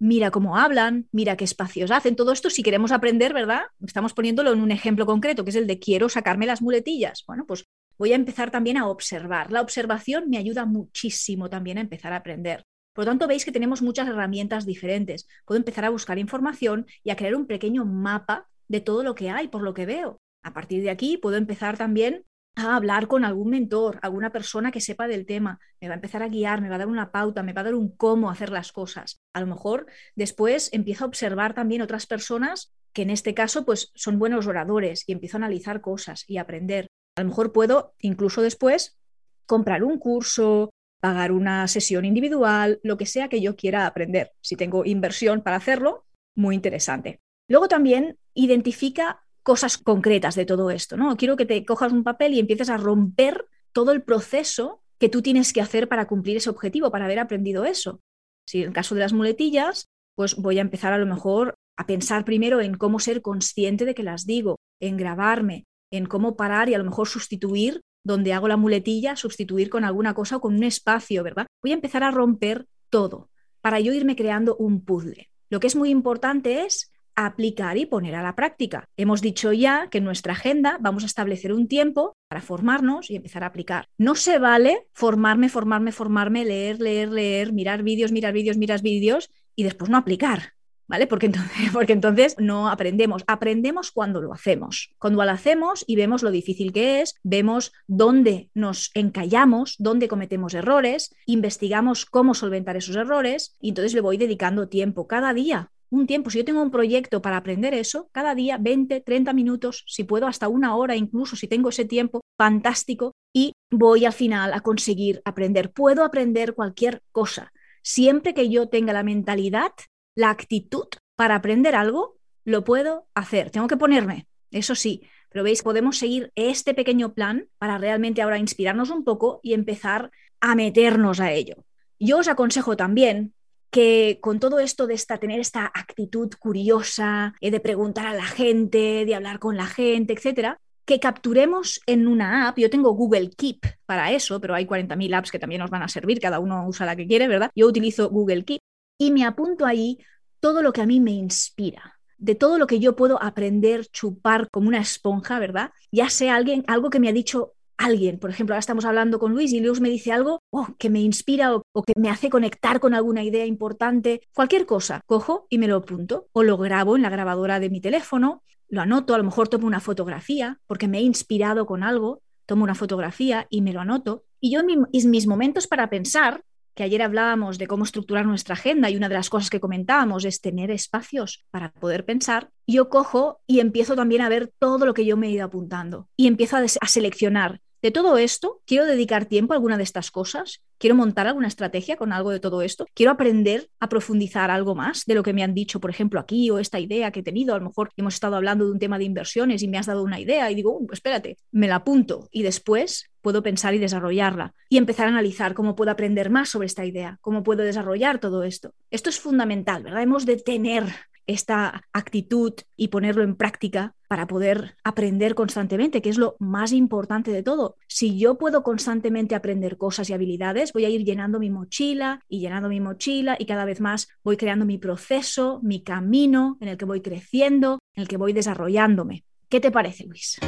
mira 0.03 0.31
cómo 0.31 0.57
hablan, 0.57 1.07
mira 1.13 1.37
qué 1.37 1.45
espacios 1.45 1.89
hacen, 1.89 2.17
todo 2.17 2.33
esto 2.33 2.49
si 2.49 2.61
queremos 2.61 2.91
aprender, 2.91 3.33
¿verdad? 3.33 3.61
Estamos 3.85 4.13
poniéndolo 4.13 4.51
en 4.51 4.59
un 4.59 4.69
ejemplo 4.69 5.05
concreto, 5.05 5.45
que 5.45 5.51
es 5.51 5.55
el 5.55 5.65
de 5.65 5.79
quiero 5.79 6.09
sacarme 6.09 6.45
las 6.45 6.61
muletillas. 6.61 7.23
Bueno, 7.25 7.45
pues 7.47 7.63
voy 7.97 8.11
a 8.11 8.15
empezar 8.15 8.51
también 8.51 8.75
a 8.75 8.87
observar. 8.87 9.53
La 9.53 9.61
observación 9.61 10.29
me 10.29 10.37
ayuda 10.37 10.65
muchísimo 10.65 11.49
también 11.49 11.77
a 11.77 11.81
empezar 11.81 12.11
a 12.11 12.17
aprender. 12.17 12.65
Por 12.91 13.05
lo 13.05 13.11
tanto, 13.11 13.27
veis 13.27 13.45
que 13.45 13.53
tenemos 13.53 13.81
muchas 13.81 14.09
herramientas 14.09 14.65
diferentes. 14.65 15.25
Puedo 15.45 15.57
empezar 15.57 15.85
a 15.85 15.89
buscar 15.89 16.19
información 16.19 16.85
y 17.01 17.11
a 17.11 17.15
crear 17.15 17.33
un 17.33 17.47
pequeño 17.47 17.85
mapa 17.85 18.49
de 18.67 18.81
todo 18.81 19.03
lo 19.03 19.15
que 19.15 19.29
hay, 19.29 19.47
por 19.47 19.61
lo 19.61 19.73
que 19.73 19.85
veo. 19.85 20.17
A 20.43 20.53
partir 20.53 20.83
de 20.83 20.89
aquí 20.89 21.17
puedo 21.17 21.37
empezar 21.37 21.77
también 21.77 22.25
a 22.55 22.75
hablar 22.75 23.07
con 23.07 23.25
algún 23.25 23.49
mentor, 23.49 23.99
alguna 24.01 24.31
persona 24.31 24.71
que 24.71 24.81
sepa 24.81 25.07
del 25.07 25.25
tema, 25.25 25.59
me 25.81 25.87
va 25.87 25.93
a 25.93 25.95
empezar 25.95 26.21
a 26.21 26.27
guiar, 26.27 26.61
me 26.61 26.69
va 26.69 26.75
a 26.75 26.79
dar 26.79 26.87
una 26.87 27.11
pauta, 27.11 27.43
me 27.43 27.53
va 27.53 27.61
a 27.61 27.65
dar 27.65 27.75
un 27.75 27.95
cómo 27.95 28.29
hacer 28.29 28.51
las 28.51 28.71
cosas. 28.71 29.21
A 29.33 29.41
lo 29.41 29.47
mejor 29.47 29.87
después 30.15 30.69
empiezo 30.71 31.05
a 31.05 31.07
observar 31.07 31.53
también 31.53 31.81
otras 31.81 32.05
personas 32.05 32.73
que 32.93 33.01
en 33.01 33.09
este 33.09 33.33
caso 33.33 33.65
pues 33.65 33.91
son 33.95 34.19
buenos 34.19 34.45
oradores 34.45 35.03
y 35.07 35.13
empiezo 35.13 35.37
a 35.37 35.39
analizar 35.39 35.81
cosas 35.81 36.25
y 36.27 36.37
aprender. 36.37 36.87
A 37.15 37.23
lo 37.23 37.29
mejor 37.29 37.51
puedo 37.51 37.95
incluso 37.99 38.41
después 38.41 38.97
comprar 39.45 39.83
un 39.83 39.97
curso, 39.97 40.69
pagar 40.99 41.31
una 41.31 41.67
sesión 41.67 42.05
individual, 42.05 42.79
lo 42.83 42.97
que 42.97 43.05
sea 43.05 43.29
que 43.29 43.41
yo 43.41 43.55
quiera 43.55 43.87
aprender. 43.87 44.31
Si 44.41 44.55
tengo 44.55 44.85
inversión 44.85 45.41
para 45.41 45.57
hacerlo, 45.57 46.05
muy 46.35 46.55
interesante. 46.55 47.19
Luego 47.47 47.67
también 47.67 48.17
identifica 48.33 49.23
cosas 49.43 49.77
concretas 49.77 50.35
de 50.35 50.45
todo 50.45 50.71
esto, 50.71 50.97
¿no? 50.97 51.15
Quiero 51.17 51.35
que 51.35 51.45
te 51.45 51.63
cojas 51.65 51.91
un 51.91 52.03
papel 52.03 52.33
y 52.33 52.39
empieces 52.39 52.69
a 52.69 52.77
romper 52.77 53.45
todo 53.73 53.91
el 53.91 54.01
proceso 54.01 54.81
que 54.97 55.09
tú 55.09 55.21
tienes 55.21 55.53
que 55.53 55.61
hacer 55.61 55.89
para 55.89 56.07
cumplir 56.07 56.37
ese 56.37 56.49
objetivo, 56.49 56.91
para 56.91 57.05
haber 57.05 57.19
aprendido 57.19 57.65
eso. 57.65 57.99
Si 58.47 58.61
en 58.61 58.69
el 58.69 58.73
caso 58.73 58.95
de 58.95 59.01
las 59.01 59.13
muletillas, 59.13 59.89
pues 60.15 60.35
voy 60.35 60.59
a 60.59 60.61
empezar 60.61 60.93
a 60.93 60.97
lo 60.97 61.05
mejor 61.05 61.55
a 61.75 61.85
pensar 61.85 62.23
primero 62.23 62.61
en 62.61 62.75
cómo 62.75 62.99
ser 62.99 63.21
consciente 63.21 63.85
de 63.85 63.95
que 63.95 64.03
las 64.03 64.25
digo, 64.25 64.59
en 64.79 64.95
grabarme, 64.95 65.65
en 65.91 66.05
cómo 66.05 66.35
parar 66.35 66.69
y 66.69 66.73
a 66.73 66.77
lo 66.77 66.83
mejor 66.83 67.07
sustituir 67.07 67.81
donde 68.05 68.33
hago 68.33 68.47
la 68.47 68.57
muletilla, 68.57 69.15
sustituir 69.15 69.69
con 69.69 69.83
alguna 69.83 70.13
cosa 70.13 70.37
o 70.37 70.41
con 70.41 70.55
un 70.55 70.63
espacio, 70.63 71.23
¿verdad? 71.23 71.47
Voy 71.61 71.71
a 71.71 71.75
empezar 71.75 72.03
a 72.03 72.11
romper 72.11 72.67
todo 72.89 73.29
para 73.61 73.79
yo 73.79 73.93
irme 73.93 74.15
creando 74.15 74.55
un 74.57 74.83
puzzle. 74.83 75.29
Lo 75.49 75.59
que 75.59 75.67
es 75.67 75.75
muy 75.75 75.89
importante 75.89 76.65
es 76.65 76.91
aplicar 77.15 77.77
y 77.77 77.85
poner 77.85 78.15
a 78.15 78.23
la 78.23 78.35
práctica. 78.35 78.85
Hemos 78.97 79.21
dicho 79.21 79.53
ya 79.53 79.87
que 79.89 79.99
en 79.99 80.03
nuestra 80.03 80.33
agenda 80.33 80.77
vamos 80.79 81.03
a 81.03 81.07
establecer 81.07 81.53
un 81.53 81.67
tiempo 81.67 82.15
para 82.27 82.41
formarnos 82.41 83.09
y 83.09 83.15
empezar 83.15 83.43
a 83.43 83.47
aplicar. 83.47 83.87
No 83.97 84.15
se 84.15 84.39
vale 84.39 84.87
formarme, 84.93 85.49
formarme, 85.49 85.91
formarme, 85.91 86.45
leer, 86.45 86.79
leer, 86.79 87.09
leer, 87.09 87.53
mirar 87.53 87.83
vídeos, 87.83 88.11
mirar 88.11 88.33
vídeos, 88.33 88.57
mirar 88.57 88.81
vídeos 88.81 89.29
y 89.55 89.63
después 89.63 89.89
no 89.89 89.97
aplicar. 89.97 90.53
¿Vale? 90.85 91.07
Porque 91.07 91.27
entonces, 91.27 91.69
porque 91.73 91.93
entonces 91.93 92.35
no 92.39 92.69
aprendemos. 92.69 93.23
Aprendemos 93.27 93.91
cuando 93.91 94.21
lo 94.21 94.33
hacemos. 94.33 94.93
Cuando 94.99 95.23
lo 95.23 95.31
hacemos 95.31 95.83
y 95.87 95.95
vemos 95.95 96.23
lo 96.23 96.31
difícil 96.31 96.73
que 96.73 97.01
es, 97.01 97.15
vemos 97.23 97.71
dónde 97.87 98.49
nos 98.53 98.91
encallamos, 98.93 99.75
dónde 99.79 100.07
cometemos 100.07 100.53
errores, 100.53 101.15
investigamos 101.25 102.05
cómo 102.05 102.33
solventar 102.33 102.75
esos 102.75 102.95
errores 102.95 103.55
y 103.61 103.69
entonces 103.69 103.93
le 103.93 104.01
voy 104.01 104.17
dedicando 104.17 104.67
tiempo 104.67 105.07
cada 105.07 105.33
día 105.33 105.71
un 105.93 106.07
tiempo, 106.07 106.31
si 106.31 106.39
yo 106.39 106.45
tengo 106.45 106.63
un 106.63 106.71
proyecto 106.71 107.21
para 107.21 107.37
aprender 107.37 107.75
eso, 107.75 108.09
cada 108.11 108.33
día 108.33 108.57
20, 108.59 109.01
30 109.01 109.31
minutos, 109.31 109.83
si 109.87 110.03
puedo 110.03 110.25
hasta 110.25 110.47
una 110.47 110.75
hora 110.75 110.95
incluso, 110.95 111.35
si 111.35 111.47
tengo 111.47 111.69
ese 111.69 111.85
tiempo, 111.85 112.21
fantástico, 112.35 113.11
y 113.31 113.53
voy 113.69 114.05
al 114.05 114.13
final 114.13 114.53
a 114.53 114.61
conseguir 114.61 115.21
aprender. 115.23 115.71
Puedo 115.71 116.03
aprender 116.03 116.55
cualquier 116.55 117.03
cosa, 117.11 117.53
siempre 117.83 118.33
que 118.33 118.49
yo 118.49 118.69
tenga 118.69 118.91
la 118.91 119.03
mentalidad, 119.03 119.71
la 120.15 120.31
actitud 120.31 120.87
para 121.15 121.35
aprender 121.35 121.75
algo, 121.75 122.17
lo 122.43 122.63
puedo 122.63 123.07
hacer. 123.13 123.51
Tengo 123.51 123.67
que 123.67 123.77
ponerme, 123.77 124.27
eso 124.49 124.73
sí, 124.73 125.03
pero 125.29 125.43
veis, 125.43 125.61
podemos 125.61 125.99
seguir 125.99 126.31
este 126.33 126.73
pequeño 126.73 127.13
plan 127.13 127.49
para 127.59 127.77
realmente 127.77 128.23
ahora 128.23 128.39
inspirarnos 128.39 128.89
un 128.89 129.03
poco 129.03 129.41
y 129.43 129.53
empezar 129.53 130.09
a 130.41 130.55
meternos 130.55 131.19
a 131.19 131.31
ello. 131.31 131.65
Yo 131.99 132.17
os 132.17 132.27
aconsejo 132.27 132.75
también 132.75 133.35
que 133.73 134.19
con 134.21 134.39
todo 134.39 134.59
esto 134.59 134.85
de 134.85 134.93
esta, 134.93 135.17
tener 135.17 135.39
esta 135.39 135.65
actitud 135.65 136.29
curiosa, 136.39 137.33
eh, 137.41 137.49
de 137.49 137.59
preguntar 137.59 138.05
a 138.05 138.13
la 138.13 138.23
gente, 138.23 139.03
de 139.03 139.15
hablar 139.15 139.39
con 139.39 139.57
la 139.57 139.65
gente, 139.65 140.13
etcétera, 140.13 140.59
que 140.85 140.99
capturemos 140.99 141.81
en 141.87 142.07
una 142.07 142.47
app. 142.47 142.59
Yo 142.59 142.69
tengo 142.69 142.91
Google 142.91 143.31
Keep 143.31 143.65
para 143.87 144.11
eso, 144.11 144.39
pero 144.39 144.53
hay 144.53 144.67
40.000 144.67 145.15
apps 145.15 145.31
que 145.31 145.39
también 145.39 145.59
nos 145.59 145.71
van 145.71 145.81
a 145.81 145.87
servir, 145.87 146.19
cada 146.19 146.39
uno 146.39 146.67
usa 146.67 146.85
la 146.85 146.95
que 146.95 147.07
quiere, 147.07 147.27
¿verdad? 147.27 147.49
Yo 147.55 147.65
utilizo 147.65 148.11
Google 148.11 148.45
Keep 148.45 148.61
y 148.99 149.09
me 149.09 149.25
apunto 149.25 149.65
ahí 149.65 149.97
todo 150.39 150.61
lo 150.61 150.71
que 150.71 150.81
a 150.81 150.85
mí 150.85 150.99
me 150.99 151.11
inspira, 151.11 151.99
de 152.19 152.35
todo 152.35 152.59
lo 152.59 152.67
que 152.67 152.79
yo 152.79 152.95
puedo 152.95 153.21
aprender, 153.23 153.87
chupar 153.87 154.51
como 154.51 154.67
una 154.67 154.81
esponja, 154.81 155.39
¿verdad? 155.39 155.71
Ya 155.91 156.11
sea 156.11 156.35
alguien, 156.35 156.63
algo 156.67 156.91
que 156.91 156.99
me 156.99 157.09
ha 157.09 157.13
dicho 157.13 157.53
alguien. 157.77 158.19
Por 158.19 158.29
ejemplo, 158.29 158.53
ahora 158.53 158.59
estamos 158.59 158.85
hablando 158.85 159.19
con 159.19 159.31
Luis 159.31 159.51
y 159.53 159.59
Luis 159.59 159.79
me 159.79 159.89
dice 159.89 160.11
algo 160.11 160.39
oh, 160.51 160.67
que 160.77 160.89
me 160.89 161.01
inspira 161.01 161.55
o, 161.55 161.63
o, 161.73 161.83
que 161.83 161.93
me 161.97 162.09
hace 162.09 162.29
conectar 162.29 162.79
con 162.79 162.93
alguna 162.93 163.23
idea 163.23 163.45
importante. 163.45 164.21
Cualquier 164.33 164.65
cosa, 164.65 165.01
cojo 165.05 165.47
y 165.49 165.57
me 165.57 165.67
lo 165.67 165.77
apunto 165.77 166.27
o 166.33 166.43
lo 166.43 166.57
grabo 166.57 166.95
en 166.95 167.01
la 167.01 167.09
grabadora 167.09 167.59
de 167.59 167.69
mi 167.69 167.81
teléfono, 167.81 168.43
lo 168.69 168.81
anoto, 168.81 169.13
a 169.13 169.17
lo 169.17 169.23
mejor 169.23 169.49
tomo 169.49 169.67
una 169.67 169.79
fotografía 169.79 170.59
porque 170.65 170.87
me 170.87 170.99
he 170.99 171.01
inspirado 171.01 171.65
con 171.65 171.83
algo, 171.83 172.21
tomo 172.45 172.63
una 172.63 172.75
fotografía 172.75 173.47
y 173.49 173.61
me 173.61 173.73
lo 173.73 173.81
anoto. 173.81 174.23
Y 174.39 174.51
yo 174.51 174.61
en 174.61 175.11
mis 175.11 175.27
momentos 175.27 175.67
para 175.67 175.89
pensar, 175.89 176.43
que 176.75 176.83
ayer 176.83 177.01
hablábamos 177.01 177.57
de 177.57 177.67
cómo 177.67 177.83
estructurar 177.83 178.25
nuestra 178.25 178.53
agenda 178.53 178.89
y 178.89 178.97
una 178.97 179.09
de 179.09 179.15
las 179.15 179.29
cosas 179.29 179.49
que 179.49 179.59
comentábamos 179.59 180.25
es 180.25 180.41
tener 180.41 180.71
espacios 180.71 181.45
para 181.51 181.71
poder 181.71 182.05
pensar, 182.05 182.49
yo 182.67 182.89
cojo 182.89 183.41
y 183.47 183.59
empiezo 183.59 183.95
también 183.95 184.21
a 184.21 184.29
ver 184.29 184.51
todo 184.59 184.85
lo 184.85 184.93
que 184.93 185.05
yo 185.05 185.17
me 185.17 185.27
he 185.27 185.31
ido 185.31 185.45
apuntando 185.45 186.07
y 186.15 186.27
empiezo 186.27 186.57
a, 186.57 186.87
seleccionar. 186.87 187.59
De 187.81 187.91
todo 187.91 188.17
esto, 188.17 188.61
quiero 188.65 188.85
dedicar 188.85 189.25
tiempo 189.25 189.51
a 189.51 189.57
alguna 189.57 189.75
de 189.75 189.83
estas 189.83 190.09
cosas, 190.09 190.61
quiero 190.77 190.95
montar 190.95 191.27
alguna 191.27 191.49
estrategia 191.49 191.97
con 191.97 192.13
algo 192.13 192.29
de 192.31 192.39
todo 192.39 192.61
esto, 192.61 192.87
quiero 192.93 193.11
aprender 193.11 193.67
a 193.81 193.89
profundizar 193.89 194.49
algo 194.51 194.73
más 194.73 195.03
de 195.05 195.15
lo 195.15 195.21
que 195.21 195.33
me 195.33 195.43
han 195.43 195.53
dicho, 195.53 195.81
por 195.81 195.89
ejemplo, 195.89 196.21
aquí 196.21 196.49
o 196.49 196.59
esta 196.59 196.79
idea 196.79 197.11
que 197.11 197.19
he 197.19 197.23
tenido. 197.23 197.53
A 197.53 197.57
lo 197.57 197.65
mejor 197.65 197.91
hemos 197.97 198.13
estado 198.13 198.37
hablando 198.37 198.65
de 198.65 198.71
un 198.71 198.79
tema 198.79 198.97
de 198.97 199.03
inversiones 199.03 199.63
y 199.63 199.67
me 199.67 199.77
has 199.77 199.87
dado 199.87 200.01
una 200.01 200.21
idea 200.21 200.49
y 200.49 200.55
digo, 200.55 200.77
uh, 200.77 200.87
espérate, 200.93 201.37
me 201.51 201.67
la 201.67 201.75
apunto 201.75 202.29
y 202.31 202.43
después 202.43 203.11
puedo 203.23 203.41
pensar 203.41 203.73
y 203.73 203.79
desarrollarla 203.79 204.53
y 204.69 204.77
empezar 204.77 205.07
a 205.07 205.09
analizar 205.09 205.55
cómo 205.55 205.75
puedo 205.75 205.89
aprender 205.89 206.29
más 206.29 206.49
sobre 206.49 206.67
esta 206.67 206.85
idea, 206.85 207.17
cómo 207.21 207.41
puedo 207.41 207.63
desarrollar 207.63 208.19
todo 208.19 208.43
esto. 208.43 208.75
Esto 208.91 209.09
es 209.09 209.19
fundamental, 209.19 209.81
¿verdad? 209.81 210.03
Hemos 210.03 210.27
de 210.27 210.37
tener 210.37 210.83
esta 211.25 211.83
actitud 211.93 212.53
y 212.75 212.89
ponerlo 212.89 213.23
en 213.23 213.35
práctica 213.35 213.95
para 214.07 214.27
poder 214.27 214.75
aprender 214.83 215.35
constantemente, 215.35 216.01
que 216.01 216.09
es 216.09 216.17
lo 216.17 216.35
más 216.39 216.73
importante 216.73 217.31
de 217.31 217.43
todo. 217.43 217.77
Si 217.87 218.19
yo 218.19 218.37
puedo 218.37 218.61
constantemente 218.61 219.33
aprender 219.33 219.77
cosas 219.77 220.09
y 220.09 220.13
habilidades, 220.13 220.73
voy 220.73 220.85
a 220.85 220.89
ir 220.89 221.05
llenando 221.05 221.39
mi 221.39 221.49
mochila 221.49 222.19
y 222.27 222.39
llenando 222.39 222.69
mi 222.69 222.79
mochila 222.79 223.37
y 223.39 223.45
cada 223.45 223.65
vez 223.65 223.79
más 223.79 224.09
voy 224.23 224.37
creando 224.37 224.65
mi 224.65 224.77
proceso, 224.77 225.59
mi 225.63 225.81
camino 225.81 226.57
en 226.59 226.67
el 226.67 226.77
que 226.77 226.85
voy 226.85 227.01
creciendo, 227.01 227.79
en 227.95 228.01
el 228.01 228.07
que 228.07 228.17
voy 228.17 228.33
desarrollándome. 228.33 229.23
¿Qué 229.49 229.59
te 229.59 229.71
parece, 229.71 230.05
Luis? 230.05 230.39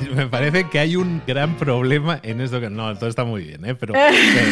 me 0.14 0.26
parece 0.26 0.68
que 0.68 0.78
hay 0.78 0.96
un 0.96 1.22
gran 1.26 1.56
problema 1.56 2.20
en 2.22 2.40
esto 2.40 2.60
que 2.60 2.70
no, 2.70 2.94
todo 2.96 3.08
está 3.08 3.24
muy 3.24 3.44
bien, 3.44 3.64
¿eh? 3.64 3.74
pero, 3.74 3.94